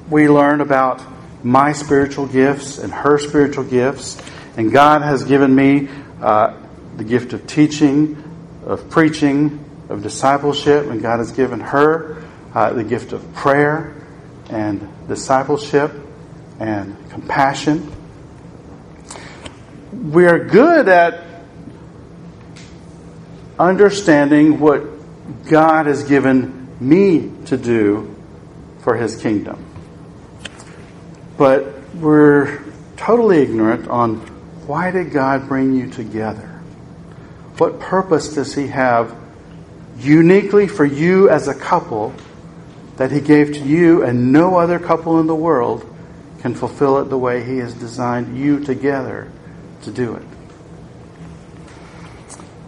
we 0.09 0.31
learn 0.31 0.63
about 0.63 1.03
my 1.45 1.73
spiritual 1.75 2.27
gifts 2.27 2.79
and 2.79 2.91
her 2.91 3.19
spiritual 3.19 3.65
gifts, 3.65 4.23
and 4.57 4.73
God 4.73 5.03
has 5.03 5.25
given 5.25 5.55
me 5.55 5.89
uh, 6.23 6.57
the 6.97 7.05
gift 7.05 7.35
of 7.35 7.47
teaching, 7.47 8.25
of 8.65 8.89
preaching, 8.89 9.63
of 9.91 10.03
discipleship, 10.03 10.87
and 10.87 11.03
God 11.03 11.19
has 11.19 11.33
given 11.33 11.61
her 11.61 12.23
uh, 12.55 12.73
the 12.73 12.85
gift 12.85 13.13
of 13.13 13.35
prayer 13.35 13.95
and 14.51 14.89
discipleship 15.09 15.93
and 16.61 16.97
compassion. 17.11 17.91
We 19.93 20.27
are 20.27 20.39
good 20.39 20.89
at 20.89 21.25
understanding 23.59 24.59
what 24.59 24.85
God 25.49 25.87
has 25.87 26.05
given 26.05 26.77
me 26.81 27.31
to 27.47 27.57
do 27.57 28.15
for 28.81 28.97
His 28.97 29.17
kingdom. 29.17 29.65
But 31.37 31.95
we're 31.95 32.63
totally 32.97 33.39
ignorant 33.39 33.89
on 33.89 34.17
why 34.67 34.91
did 34.91 35.13
God 35.13 35.49
bring 35.49 35.75
you 35.75 35.91
together? 35.91 36.53
what 37.63 37.79
purpose 37.79 38.35
does 38.35 38.55
He 38.55 38.67
have 38.67 39.17
uniquely 39.99 40.67
for 40.67 40.85
you 40.85 41.29
as 41.29 41.49
a 41.49 41.55
couple 41.55 42.13
that 42.97 43.11
He 43.11 43.21
gave 43.21 43.55
to 43.55 43.61
you 43.61 44.03
and 44.03 44.33
no 44.33 44.57
other 44.57 44.79
couple 44.79 45.21
in 45.21 45.27
the 45.27 45.35
world 45.35 45.89
can 46.41 46.55
fulfill 46.55 46.99
it 46.99 47.05
the 47.05 47.19
way 47.19 47.45
He 47.45 47.59
has 47.59 47.75
designed 47.75 48.37
you 48.37 48.61
together 48.61 49.31
to 49.83 49.91
do 49.91 50.15
it? 50.15 50.27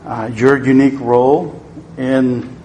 Uh, 0.04 0.30
your 0.32 0.64
unique 0.64 0.98
role 1.00 1.64
in 1.96 2.56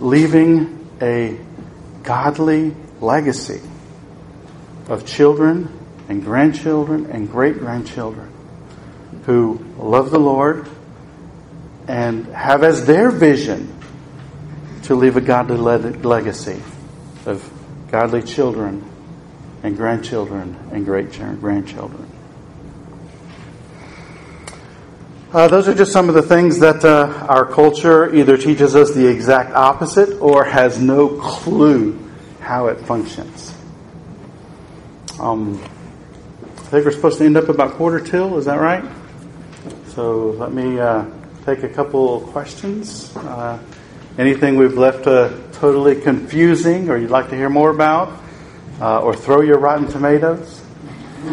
leaving 0.00 0.88
a 1.00 1.38
godly 2.02 2.74
legacy 3.00 3.60
of 4.88 5.06
children 5.06 5.78
and 6.08 6.24
grandchildren 6.24 7.06
and 7.06 7.30
great 7.30 7.58
grandchildren 7.58 8.32
who 9.24 9.64
love 9.78 10.10
the 10.10 10.18
Lord 10.18 10.68
and 11.86 12.26
have 12.26 12.64
as 12.64 12.86
their 12.86 13.10
vision 13.10 13.72
to 14.92 14.96
leave 14.96 15.16
a 15.16 15.22
godly 15.22 15.56
legacy 15.56 16.62
of 17.24 17.50
godly 17.90 18.22
children 18.22 18.84
and 19.62 19.74
grandchildren 19.74 20.54
and 20.70 20.84
great 20.84 21.10
grandchildren. 21.40 22.06
Uh, 25.32 25.48
those 25.48 25.66
are 25.66 25.74
just 25.74 25.92
some 25.92 26.10
of 26.10 26.14
the 26.14 26.20
things 26.20 26.58
that 26.58 26.84
uh, 26.84 27.26
our 27.26 27.46
culture 27.46 28.14
either 28.14 28.36
teaches 28.36 28.76
us 28.76 28.92
the 28.92 29.06
exact 29.06 29.54
opposite 29.54 30.20
or 30.20 30.44
has 30.44 30.78
no 30.78 31.08
clue 31.08 31.98
how 32.40 32.66
it 32.66 32.78
functions. 32.80 33.54
Um, 35.18 35.54
I 35.54 36.64
think 36.68 36.84
we're 36.84 36.90
supposed 36.90 37.16
to 37.16 37.24
end 37.24 37.38
up 37.38 37.48
about 37.48 37.72
quarter 37.72 37.98
till, 37.98 38.36
is 38.36 38.44
that 38.44 38.60
right? 38.60 38.84
So 39.88 40.32
let 40.32 40.52
me 40.52 40.78
uh, 40.78 41.06
take 41.46 41.62
a 41.62 41.68
couple 41.70 42.20
questions. 42.32 43.16
Uh, 44.12 44.20
anything 44.20 44.56
we've 44.56 44.76
left 44.76 45.06
uh, 45.06 45.30
totally 45.52 46.00
confusing 46.00 46.90
or 46.90 46.96
you'd 46.96 47.10
like 47.10 47.30
to 47.30 47.36
hear 47.36 47.48
more 47.48 47.70
about? 47.70 48.20
Uh, 48.80 49.00
or 49.00 49.14
throw 49.14 49.42
your 49.42 49.58
rotten 49.58 49.86
tomatoes? 49.86 50.60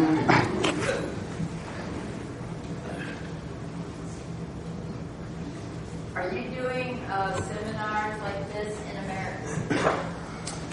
Are 6.14 6.32
you 6.32 6.50
doing 6.50 7.00
uh, 7.04 7.40
seminars 7.40 8.22
like 8.22 8.52
this 8.52 8.78
in 8.90 8.96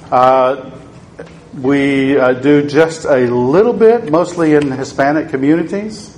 America? 0.10 0.74
we 1.54 2.18
uh, 2.20 2.34
do 2.34 2.68
just 2.68 3.06
a 3.06 3.26
little 3.28 3.74
bit, 3.74 4.12
mostly 4.12 4.54
in 4.54 4.72
Hispanic 4.72 5.30
communities. 5.30 6.16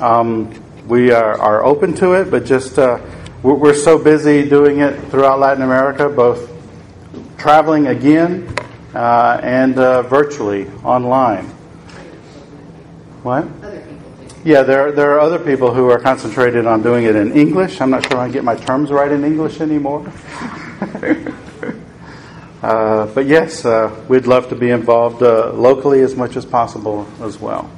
Um, 0.00 0.52
we 0.86 1.10
are, 1.10 1.40
are, 1.40 1.64
open 1.64 1.94
to 1.94 2.12
it, 2.12 2.30
but 2.30 2.44
just 2.44 2.78
uh, 2.78 3.00
we're, 3.42 3.54
we're, 3.54 3.74
so 3.74 3.98
busy 3.98 4.48
doing 4.48 4.80
it 4.80 4.98
throughout 5.10 5.38
Latin 5.38 5.62
America, 5.62 6.08
both 6.08 6.50
traveling 7.38 7.86
again 7.86 8.52
uh, 8.94 9.40
and 9.42 9.78
uh, 9.78 10.02
virtually 10.02 10.68
online. 10.84 11.44
What? 13.22 13.46
Yeah, 14.44 14.62
there, 14.62 14.92
there 14.92 15.12
are 15.12 15.20
other 15.20 15.38
people 15.38 15.74
who 15.74 15.90
are 15.90 15.98
concentrated 15.98 16.66
on 16.66 16.82
doing 16.82 17.04
it 17.04 17.16
in 17.16 17.32
English. 17.32 17.80
I'm 17.80 17.90
not 17.90 18.08
sure 18.08 18.18
I 18.18 18.28
get 18.28 18.44
my 18.44 18.54
terms 18.54 18.90
right 18.90 19.10
in 19.10 19.24
English 19.24 19.60
anymore. 19.60 20.10
Uh, 22.66 23.06
but 23.14 23.26
yes, 23.26 23.64
uh, 23.64 23.94
we'd 24.08 24.26
love 24.26 24.48
to 24.48 24.56
be 24.56 24.70
involved 24.70 25.22
uh, 25.22 25.52
locally 25.52 26.00
as 26.00 26.16
much 26.16 26.36
as 26.36 26.44
possible 26.44 27.06
as 27.20 27.38
well. 27.38 27.70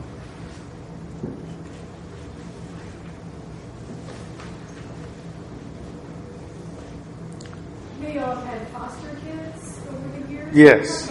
You 8.01 8.21
all 8.21 8.37
had 8.37 8.67
foster 8.69 9.15
kids 9.23 9.81
over 9.91 10.21
the 10.21 10.33
years? 10.33 10.48
Yes. 10.59 11.09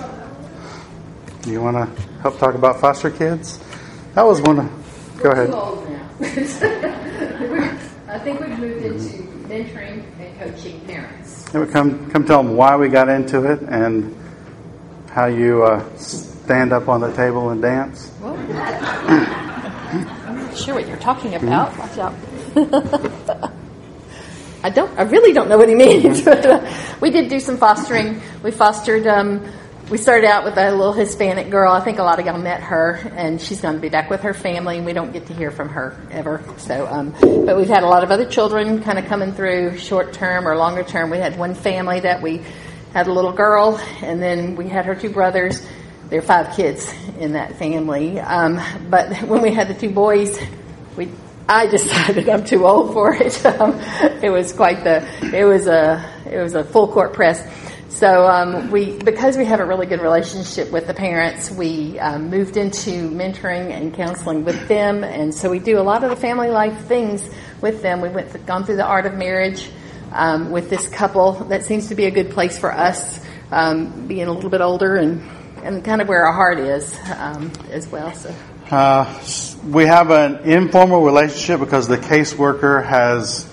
You 1.46 1.62
want 1.62 1.78
to 1.78 1.86
help 2.22 2.38
talk 2.38 2.54
about 2.54 2.82
foster 2.82 3.10
kids? 3.10 3.60
That 4.14 4.24
was 4.24 4.42
one 4.42 4.60
of. 4.60 5.20
Go 5.24 5.32
ahead. 5.32 5.50
I 8.10 8.20
think 8.20 8.42
we've 8.42 8.60
moved 8.60 8.84
into 8.84 9.24
mentoring 9.48 10.04
and 10.20 10.38
coaching 10.38 10.82
parents. 10.82 11.48
Come, 11.48 12.12
come 12.12 12.26
tell 12.26 12.44
them 12.44 12.58
why 12.58 12.76
we 12.76 12.90
got 12.90 13.08
into 13.08 13.50
it 13.50 13.62
and 13.62 14.14
how 15.12 15.28
you 15.28 15.64
uh, 15.64 15.82
stand 15.96 16.74
up 16.74 16.90
on 16.90 17.00
the 17.00 17.14
table 17.14 17.52
and 17.52 17.62
dance. 17.62 18.12
Well, 18.20 18.36
I'm 20.28 20.40
not 20.40 20.58
sure 20.58 20.76
what 20.76 20.90
you're 20.90 20.98
talking 20.98 21.36
about. 21.36 21.72
Mm-hmm. 21.72 22.58
Watch 22.58 23.42
out. 23.42 23.54
I 24.64 24.70
don't. 24.70 24.98
I 24.98 25.04
really 25.04 25.34
don't 25.34 25.50
know 25.50 25.58
what 25.58 25.70
he 25.70 25.76
means. 25.76 26.26
we 27.02 27.12
did 27.12 27.30
do 27.30 27.40
some 27.40 27.58
fostering. 27.58 28.22
We 28.44 28.52
fostered 28.52 29.06
um, 29.08 29.46
we 29.90 29.98
started 29.98 30.28
out 30.28 30.44
with 30.44 30.58
a 30.58 30.72
little 30.72 30.92
Hispanic 30.92 31.50
girl. 31.50 31.72
I 31.72 31.80
think 31.80 31.98
a 31.98 32.04
lot 32.04 32.20
of 32.20 32.26
y'all 32.26 32.38
met 32.38 32.62
her, 32.62 33.00
and 33.16 33.42
she's 33.42 33.62
going 33.62 33.76
to 33.76 33.80
be 33.80 33.88
back 33.88 34.10
with 34.10 34.22
her 34.22 34.34
family, 34.34 34.76
and 34.78 34.86
we 34.86 34.92
don't 34.92 35.14
get 35.14 35.28
to 35.28 35.34
hear 35.34 35.50
from 35.50 35.70
her 35.70 35.96
ever. 36.12 36.44
So, 36.58 36.86
um, 36.88 37.12
but 37.22 37.56
we've 37.56 37.70
had 37.70 37.84
a 37.84 37.88
lot 37.88 38.04
of 38.04 38.12
other 38.12 38.26
children 38.26 38.84
kind 38.84 39.00
of 39.00 39.06
coming 39.06 39.32
through, 39.32 39.78
short 39.78 40.12
term 40.12 40.46
or 40.46 40.58
longer 40.58 40.84
term. 40.84 41.10
We 41.10 41.20
had 41.20 41.40
one 41.40 41.56
family 41.56 42.02
that 42.02 42.22
we 42.22 42.42
had 42.94 43.08
a 43.08 43.14
little 43.14 43.32
girl, 43.32 43.80
and 44.02 44.22
then 44.22 44.58
we 44.58 44.68
had 44.68 44.86
her 44.86 44.96
two 44.96 45.10
brothers. 45.10 45.66
There 46.10 46.20
are 46.20 46.22
five 46.22 46.54
kids 46.56 46.94
in 47.18 47.34
that 47.34 47.58
family. 47.58 48.20
Um, 48.20 48.60
but 48.90 49.16
when 49.22 49.42
we 49.42 49.54
had 49.54 49.70
the 49.70 49.74
two 49.74 49.92
boys, 49.92 50.38
we 50.98 51.10
I 51.50 51.68
decided 51.68 52.28
I'm 52.28 52.44
too 52.44 52.66
old 52.66 52.94
for 52.94 53.16
it. 53.16 53.42
Um, 53.48 53.80
it 54.22 54.30
was 54.30 54.52
quite 54.52 54.84
the 54.84 55.08
it 55.36 55.46
was 55.46 55.68
a 55.68 56.04
it 56.30 56.38
was 56.40 56.54
a 56.54 56.64
full 56.64 56.88
court 56.90 57.14
press. 57.14 57.42
So 57.90 58.28
um, 58.28 58.70
we, 58.70 58.96
because 58.96 59.38
we 59.38 59.46
have 59.46 59.60
a 59.60 59.66
really 59.66 59.88
good 59.88 60.02
relationship 60.02 60.72
with 60.72 60.86
the 60.86 60.94
parents, 60.94 61.50
we 61.50 61.98
um, 61.98 62.30
moved 62.30 62.58
into 62.58 63.10
mentoring 63.10 63.72
and 63.72 63.92
counseling 63.92 64.46
with 64.46 64.68
them, 64.68 65.04
and 65.04 65.34
so 65.34 65.50
we 65.50 65.58
do 65.58 65.80
a 65.80 65.82
lot 65.82 66.04
of 66.04 66.12
the 66.12 66.16
family 66.16 66.50
life 66.50 66.78
things 66.86 67.28
with 67.60 67.82
them. 67.82 68.02
We 68.02 68.10
went 68.10 68.46
gone 68.46 68.66
through 68.66 68.76
the 68.76 68.86
art 68.86 69.08
of 69.08 69.16
marriage 69.16 69.72
um, 70.12 70.52
with 70.52 70.70
this 70.70 70.88
couple. 70.90 71.32
That 71.46 71.64
seems 71.64 71.88
to 71.88 71.96
be 71.96 72.06
a 72.06 72.12
good 72.12 72.30
place 72.30 72.60
for 72.60 72.72
us, 72.72 73.20
um, 73.52 74.06
being 74.06 74.28
a 74.28 74.32
little 74.32 74.52
bit 74.52 74.62
older 74.62 74.98
and 74.98 75.24
and 75.64 75.84
kind 75.84 76.02
of 76.02 76.08
where 76.08 76.26
our 76.26 76.34
heart 76.34 76.60
is 76.60 76.96
um, 77.18 77.52
as 77.72 77.88
well. 77.88 78.14
So. 78.14 78.36
Uh, 78.70 79.06
we 79.70 79.86
have 79.86 80.12
an 80.12 80.40
informal 80.44 81.02
relationship 81.02 81.62
because 81.62 81.88
the 81.88 81.98
caseworker 81.98 82.86
has 82.86 83.50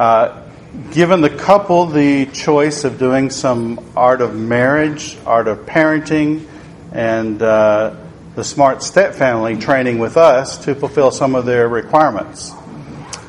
uh, 0.00 0.42
given 0.90 1.20
the 1.20 1.30
couple 1.30 1.86
the 1.86 2.26
choice 2.26 2.82
of 2.82 2.98
doing 2.98 3.30
some 3.30 3.78
art 3.96 4.20
of 4.20 4.34
marriage, 4.34 5.16
art 5.24 5.46
of 5.46 5.58
parenting, 5.58 6.44
and 6.90 7.40
uh, 7.40 7.94
the 8.34 8.42
smart 8.42 8.82
step 8.82 9.14
family 9.14 9.56
training 9.56 10.00
with 10.00 10.16
us 10.16 10.64
to 10.64 10.74
fulfill 10.74 11.12
some 11.12 11.36
of 11.36 11.46
their 11.46 11.68
requirements. 11.68 12.52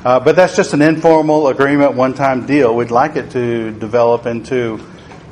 Uh, 0.03 0.20
but 0.20 0.36
that's 0.36 0.55
just 0.55 0.74
an 0.74 0.82
informal 0.82 1.49
agreement, 1.49 1.93
one 1.93 2.16
time 2.16 2.47
deal. 2.47 2.76
We'd 2.76 2.89
like 2.89 3.18
it 3.18 3.30
to 3.34 3.70
develop 3.70 4.26
into 4.26 4.84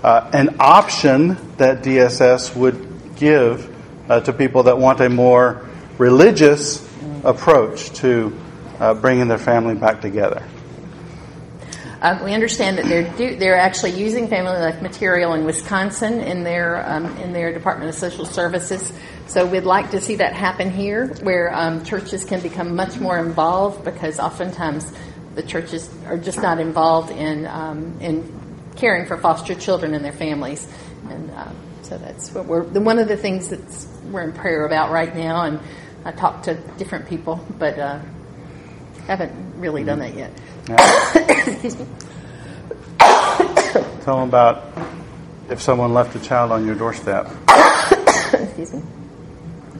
uh, 0.03 0.29
an 0.31 0.57
option 0.59 1.37
that 1.57 1.81
DSS 1.81 2.55
would 2.55 3.15
give 3.15 3.67
uh, 4.07 4.19
to 4.19 4.31
people 4.31 4.61
that 4.63 4.77
want 4.77 4.99
a 4.99 5.09
more 5.09 5.67
religious 6.01 6.81
approach 7.23 7.91
to 7.91 8.35
uh, 8.79 8.95
bringing 8.95 9.27
their 9.27 9.37
family 9.37 9.75
back 9.75 10.01
together. 10.01 10.43
Um, 12.01 12.23
we 12.23 12.33
understand 12.33 12.79
that 12.79 12.85
they're 12.85 13.07
do, 13.15 13.35
they're 13.35 13.55
actually 13.55 13.91
using 13.91 14.27
family 14.27 14.57
life 14.57 14.81
material 14.81 15.33
in 15.33 15.45
Wisconsin 15.45 16.19
in 16.19 16.43
their 16.43 16.83
um, 16.89 17.05
in 17.17 17.31
their 17.31 17.53
Department 17.53 17.89
of 17.89 17.95
Social 17.95 18.25
Services. 18.25 18.91
So 19.27 19.45
we'd 19.45 19.65
like 19.65 19.91
to 19.91 20.01
see 20.01 20.15
that 20.15 20.33
happen 20.33 20.71
here, 20.71 21.13
where 21.21 21.53
um, 21.53 21.85
churches 21.85 22.25
can 22.25 22.41
become 22.41 22.75
much 22.75 22.99
more 22.99 23.19
involved 23.19 23.85
because 23.85 24.19
oftentimes 24.19 24.91
the 25.35 25.43
churches 25.43 25.87
are 26.07 26.17
just 26.17 26.41
not 26.41 26.59
involved 26.59 27.11
in 27.11 27.45
um, 27.45 27.95
in 28.01 28.25
caring 28.75 29.05
for 29.05 29.17
foster 29.17 29.53
children 29.53 29.93
and 29.93 30.03
their 30.03 30.11
families, 30.11 30.67
and 31.07 31.29
uh, 31.29 31.51
so 31.83 31.99
that's 31.99 32.33
what 32.33 32.47
we're 32.47 32.63
one 32.63 32.97
of 32.97 33.07
the 33.07 33.17
things 33.17 33.49
that 33.49 33.61
we're 34.11 34.23
in 34.23 34.33
prayer 34.33 34.65
about 34.65 34.89
right 34.89 35.15
now. 35.15 35.43
And 35.43 35.59
I 36.03 36.11
talked 36.11 36.45
to 36.45 36.55
different 36.77 37.07
people, 37.07 37.45
but 37.59 37.77
uh, 37.77 37.99
haven't 39.07 39.59
really 39.59 39.83
done 39.83 39.99
that 39.99 40.15
yet. 40.15 40.31
Excuse 41.47 41.77
me. 41.77 41.85
Tell 44.03 44.19
them 44.19 44.29
about 44.29 44.63
if 45.49 45.61
someone 45.61 45.93
left 45.93 46.15
a 46.15 46.19
child 46.19 46.51
on 46.51 46.65
your 46.65 46.75
doorstep. 46.75 47.27
Excuse 48.33 48.73
me. 48.73 48.81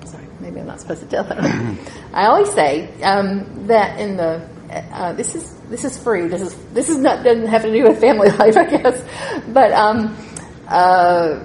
Sorry, 0.06 0.26
maybe 0.40 0.60
I'm 0.60 0.68
not 0.68 0.80
supposed 0.80 1.02
to 1.02 1.08
tell 1.08 1.24
that. 1.24 1.78
I 2.14 2.26
always 2.28 2.52
say 2.54 2.90
um, 3.02 3.68
that 3.68 4.00
in 4.00 4.18
the 4.18 4.48
uh, 4.72 5.14
this 5.14 5.36
is 5.36 5.54
this 5.70 5.84
is 5.84 5.98
free. 5.98 6.28
This 6.28 6.42
is 6.42 6.56
this 6.74 6.90
is 6.90 6.98
not 6.98 7.24
doesn't 7.24 7.48
have 7.48 7.64
to 7.64 7.72
do 7.72 7.84
with 7.84 8.00
family 8.00 8.30
life, 8.40 8.58
I 8.58 8.66
guess. 8.66 9.04
But 9.48 9.72
um, 9.72 10.16
uh, 10.68 11.40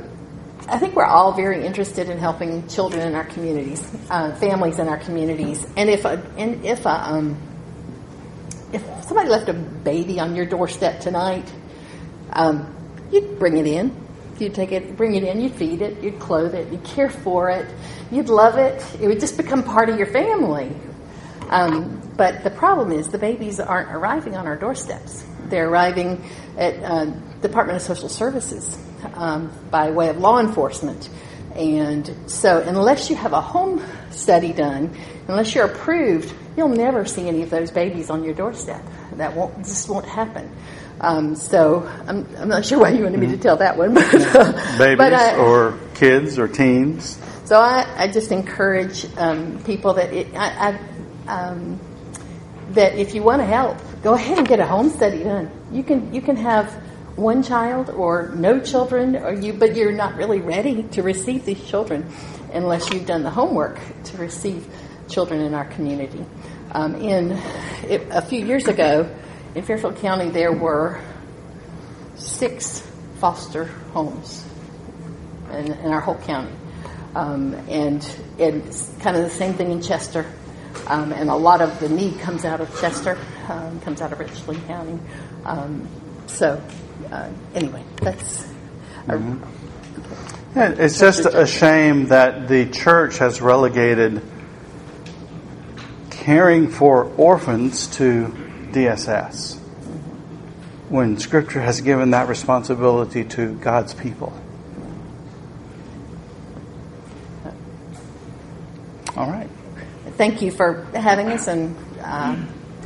I 0.68 0.78
think 0.78 0.96
we're 0.96 1.04
all 1.04 1.32
very 1.32 1.64
interested 1.64 2.10
in 2.10 2.18
helping 2.18 2.66
children 2.66 3.06
in 3.06 3.14
our 3.14 3.24
communities, 3.24 3.88
uh, 4.10 4.34
families 4.34 4.80
in 4.80 4.88
our 4.88 4.98
communities, 4.98 5.64
and 5.76 5.88
if 5.88 6.04
a 6.04 6.20
and 6.36 6.64
if 6.64 6.84
a 6.84 7.12
um, 7.12 7.36
if 8.72 8.82
somebody 9.04 9.28
left 9.28 9.48
a 9.48 9.52
baby 9.52 10.18
on 10.18 10.34
your 10.34 10.44
doorstep 10.44 11.00
tonight, 11.00 11.52
um, 12.32 12.74
you'd 13.12 13.38
bring 13.38 13.58
it 13.58 13.66
in. 13.66 13.94
You'd 14.40 14.54
take 14.54 14.72
it, 14.72 14.96
bring 14.96 15.14
it 15.14 15.22
in, 15.22 15.40
you'd 15.40 15.54
feed 15.54 15.80
it, 15.80 16.02
you'd 16.02 16.18
clothe 16.18 16.54
it, 16.54 16.70
you'd 16.70 16.84
care 16.84 17.08
for 17.08 17.48
it, 17.48 17.66
you'd 18.10 18.28
love 18.28 18.58
it. 18.58 18.84
It 19.00 19.06
would 19.06 19.20
just 19.20 19.38
become 19.38 19.62
part 19.62 19.88
of 19.88 19.96
your 19.96 20.08
family. 20.08 20.76
Um, 21.48 22.02
but 22.16 22.44
the 22.44 22.50
problem 22.50 22.92
is 22.92 23.08
the 23.08 23.18
babies 23.18 23.60
aren't 23.60 23.90
arriving 23.90 24.36
on 24.36 24.46
our 24.46 24.56
doorsteps. 24.56 25.24
They're 25.44 25.70
arriving 25.70 26.22
at 26.58 26.82
uh, 26.82 27.06
Department 27.40 27.76
of 27.76 27.82
Social 27.82 28.10
Services 28.10 28.76
um, 29.14 29.52
by 29.70 29.90
way 29.90 30.08
of 30.08 30.18
law 30.18 30.38
enforcement. 30.40 31.08
And 31.54 32.14
so, 32.30 32.60
unless 32.60 33.08
you 33.08 33.16
have 33.16 33.32
a 33.32 33.40
home 33.40 33.82
study 34.10 34.52
done, 34.52 34.94
unless 35.26 35.54
you're 35.54 35.64
approved, 35.64 36.34
you'll 36.56 36.68
never 36.68 37.06
see 37.06 37.28
any 37.28 37.42
of 37.42 37.48
those 37.50 37.70
babies 37.70 38.10
on 38.10 38.24
your 38.24 38.34
doorstep. 38.34 38.82
That 39.14 39.34
won't 39.34 39.56
just 39.64 39.88
won't 39.88 40.04
happen. 40.04 40.54
Um, 41.00 41.34
so, 41.34 41.90
I'm, 42.06 42.26
I'm 42.36 42.48
not 42.48 42.64
sure 42.66 42.78
why 42.78 42.90
you 42.90 43.04
wanted 43.04 43.20
me 43.20 43.28
to 43.28 43.38
tell 43.38 43.56
that 43.56 43.78
one, 43.78 43.94
but 43.94 44.10
Babies 44.78 44.96
but 44.98 45.12
I- 45.14 45.36
or 45.36 45.78
kids 45.94 46.38
or 46.38 46.46
teens. 46.48 47.18
so 47.44 47.58
I, 47.58 47.86
I 47.96 48.08
just 48.08 48.32
encourage 48.32 49.06
um, 49.16 49.62
people 49.64 49.94
that 49.94 50.12
it, 50.12 50.34
I, 50.34 50.78
I, 51.26 51.32
um, 51.32 51.80
that 52.70 52.96
if 52.96 53.14
you 53.14 53.22
want 53.22 53.40
to 53.40 53.46
help, 53.46 53.78
go 54.02 54.12
ahead 54.12 54.36
and 54.38 54.46
get 54.46 54.60
a 54.60 54.66
home 54.66 54.90
study 54.90 55.22
done. 55.24 55.50
You 55.72 55.82
can 55.82 56.12
you 56.12 56.20
can 56.20 56.36
have 56.36 56.70
one 57.16 57.42
child 57.42 57.90
or 57.90 58.30
no 58.34 58.60
children, 58.60 59.16
or 59.16 59.32
you 59.32 59.52
but 59.52 59.74
you're 59.74 59.92
not 59.92 60.16
really 60.16 60.40
ready 60.40 60.82
to 60.82 61.02
receive 61.02 61.44
these 61.44 61.62
children 61.66 62.08
unless 62.52 62.92
you've 62.92 63.06
done 63.06 63.22
the 63.22 63.30
homework 63.30 63.78
to 64.04 64.18
receive 64.18 64.66
children 65.08 65.40
in 65.40 65.54
our 65.54 65.64
community. 65.64 66.24
Um, 66.72 66.94
in 66.96 67.32
it, 67.88 68.06
a 68.10 68.22
few 68.22 68.44
years 68.44 68.68
ago, 68.68 69.08
in 69.54 69.62
Fairfield 69.62 69.96
County, 69.96 70.28
there 70.28 70.52
were 70.52 71.00
six 72.16 72.86
foster 73.18 73.64
homes 73.92 74.44
in, 75.52 75.72
in 75.72 75.92
our 75.92 76.00
whole 76.00 76.18
county. 76.18 76.52
Um, 77.14 77.54
and, 77.68 78.06
it's 78.38 78.92
kind 79.00 79.16
of 79.16 79.22
the 79.22 79.30
same 79.30 79.54
thing 79.54 79.70
in 79.70 79.80
Chester. 79.80 80.26
Um, 80.88 81.10
and 81.12 81.30
a 81.30 81.34
lot 81.34 81.62
of 81.62 81.80
the 81.80 81.88
need 81.88 82.18
comes 82.20 82.44
out 82.44 82.60
of 82.60 82.68
Chester, 82.78 83.16
um, 83.48 83.80
comes 83.80 84.02
out 84.02 84.12
of 84.12 84.18
Richland 84.18 84.66
County. 84.66 84.98
Um, 85.46 85.88
so, 86.26 86.62
uh, 87.10 87.30
anyway, 87.54 87.84
that's. 87.96 88.46
Yeah, 89.08 90.72
It's 90.78 90.98
just 90.98 91.26
a 91.26 91.46
shame 91.46 92.06
that 92.06 92.48
the 92.48 92.66
church 92.70 93.18
has 93.18 93.40
relegated 93.40 94.22
caring 96.10 96.68
for 96.68 97.04
orphans 97.16 97.86
to 97.86 98.34
DSS 98.72 99.58
when 100.88 101.18
Scripture 101.18 101.60
has 101.60 101.80
given 101.80 102.10
that 102.10 102.28
responsibility 102.28 103.24
to 103.24 103.54
God's 103.56 103.94
people. 103.94 104.32
All 109.16 109.30
right. 109.30 109.48
Thank 110.16 110.42
you 110.42 110.50
for 110.50 110.84
having 110.94 111.28
us 111.28 111.48
and 111.48 111.76
uh, 112.02 112.36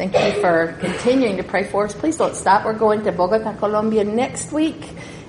thank 0.00 0.14
you 0.34 0.40
for 0.40 0.74
continuing 0.80 1.36
to 1.36 1.42
pray 1.42 1.64
for 1.64 1.84
us. 1.84 1.94
Please 1.94 2.16
don't 2.16 2.34
stop. 2.34 2.64
We're 2.64 2.72
going 2.72 3.04
to 3.04 3.12
Bogota, 3.12 3.52
Colombia 3.58 4.02
next 4.04 4.50
week, 4.50 4.82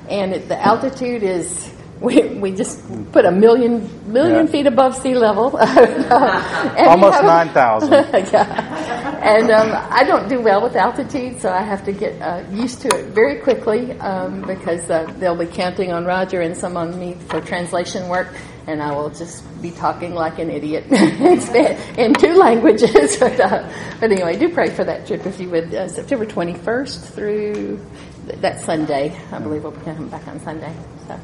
and 0.10 0.34
it, 0.34 0.48
the 0.48 0.58
altitude 0.60 1.24
is. 1.24 1.70
We, 2.02 2.30
we 2.30 2.50
just 2.52 2.82
put 3.12 3.26
a 3.26 3.32
million 3.32 3.88
million 4.12 4.48
Yeah. 4.48 4.52
feet 4.52 4.66
above 4.66 4.96
sea 4.98 5.14
level. 5.14 5.56
Almost 5.56 7.22
have- 7.22 7.54
9,000. 7.54 7.92
yeah. 8.34 9.22
And 9.22 9.52
um, 9.52 9.70
I 9.92 10.04
don't 10.04 10.28
do 10.28 10.42
well 10.42 10.64
with 10.64 10.76
altitude, 10.76 11.40
so 11.40 11.52
I 11.52 11.62
have 11.62 11.86
to 11.86 11.92
get 11.92 12.20
uh, 12.20 12.42
used 12.50 12.82
to 12.82 12.88
it 12.88 13.14
very 13.14 13.36
quickly 13.42 13.92
um, 14.00 14.42
because 14.42 14.90
uh, 14.90 15.14
they'll 15.20 15.36
be 15.38 15.46
counting 15.46 15.94
on 15.94 16.04
Roger 16.06 16.42
and 16.42 16.58
some 16.58 16.76
on 16.76 16.98
me 16.98 17.14
for 17.30 17.40
translation 17.40 18.10
work, 18.10 18.30
and 18.68 18.82
I 18.82 18.92
will 18.96 19.10
just 19.10 19.44
be 19.62 19.72
talking 19.72 20.14
like 20.14 20.40
an 20.40 20.50
idiot 20.50 20.86
in 21.98 22.14
two 22.14 22.34
languages. 22.34 23.18
but, 23.20 23.40
uh, 23.40 23.70
but 24.00 24.12
anyway, 24.12 24.38
do 24.38 24.50
pray 24.50 24.70
for 24.70 24.84
that 24.84 25.08
trip 25.08 25.26
if 25.26 25.40
you 25.40 25.50
would. 25.50 25.74
Uh, 25.74 25.88
September 25.88 26.26
21st 26.26 27.14
through 27.14 27.80
th- 28.28 28.40
that 28.40 28.60
Sunday. 28.62 29.18
I 29.32 29.40
believe 29.40 29.64
we'll 29.64 29.72
be 29.72 29.82
coming 29.82 30.10
back 30.10 30.28
on 30.28 30.40
Sunday. 30.42 30.74
So 31.08 31.20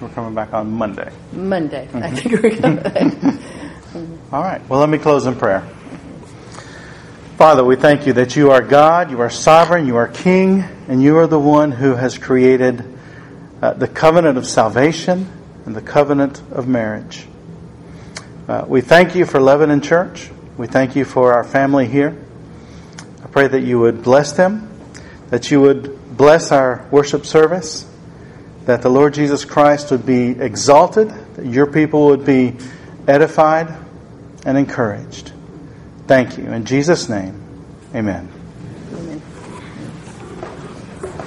We're 0.00 0.08
coming 0.10 0.34
back 0.34 0.52
on 0.52 0.70
Monday. 0.70 1.10
Monday, 1.32 1.88
I 1.94 2.10
think 2.10 2.42
we're 2.42 2.60
going. 2.60 2.78
All 4.32 4.42
right. 4.42 4.66
Well, 4.68 4.80
let 4.80 4.88
me 4.88 4.98
close 4.98 5.26
in 5.26 5.34
prayer. 5.34 5.68
Father, 7.36 7.64
we 7.64 7.76
thank 7.76 8.06
you 8.06 8.12
that 8.14 8.34
you 8.34 8.50
are 8.50 8.60
God, 8.60 9.12
you 9.12 9.20
are 9.20 9.30
sovereign, 9.30 9.86
you 9.86 9.96
are 9.96 10.08
King, 10.08 10.64
and 10.88 11.00
you 11.00 11.18
are 11.18 11.28
the 11.28 11.38
one 11.38 11.70
who 11.70 11.94
has 11.94 12.18
created 12.18 12.84
uh, 13.62 13.74
the 13.74 13.86
covenant 13.86 14.38
of 14.38 14.46
salvation 14.46 15.28
and 15.68 15.76
the 15.76 15.82
covenant 15.82 16.40
of 16.50 16.66
marriage. 16.66 17.26
Uh, 18.48 18.64
we 18.66 18.80
thank 18.80 19.14
you 19.14 19.26
for 19.26 19.38
Lebanon 19.38 19.82
Church. 19.82 20.30
We 20.56 20.66
thank 20.66 20.96
you 20.96 21.04
for 21.04 21.34
our 21.34 21.44
family 21.44 21.86
here. 21.86 22.16
I 23.22 23.26
pray 23.26 23.48
that 23.48 23.60
you 23.60 23.78
would 23.78 24.02
bless 24.02 24.32
them, 24.32 24.66
that 25.28 25.50
you 25.50 25.60
would 25.60 26.16
bless 26.16 26.52
our 26.52 26.88
worship 26.90 27.26
service, 27.26 27.86
that 28.64 28.80
the 28.80 28.88
Lord 28.88 29.12
Jesus 29.12 29.44
Christ 29.44 29.90
would 29.90 30.06
be 30.06 30.30
exalted, 30.30 31.10
that 31.34 31.44
your 31.44 31.66
people 31.66 32.06
would 32.06 32.24
be 32.24 32.56
edified 33.06 33.68
and 34.46 34.56
encouraged. 34.56 35.32
Thank 36.06 36.38
you. 36.38 36.44
In 36.44 36.64
Jesus' 36.64 37.10
name, 37.10 37.38
amen. 37.94 38.37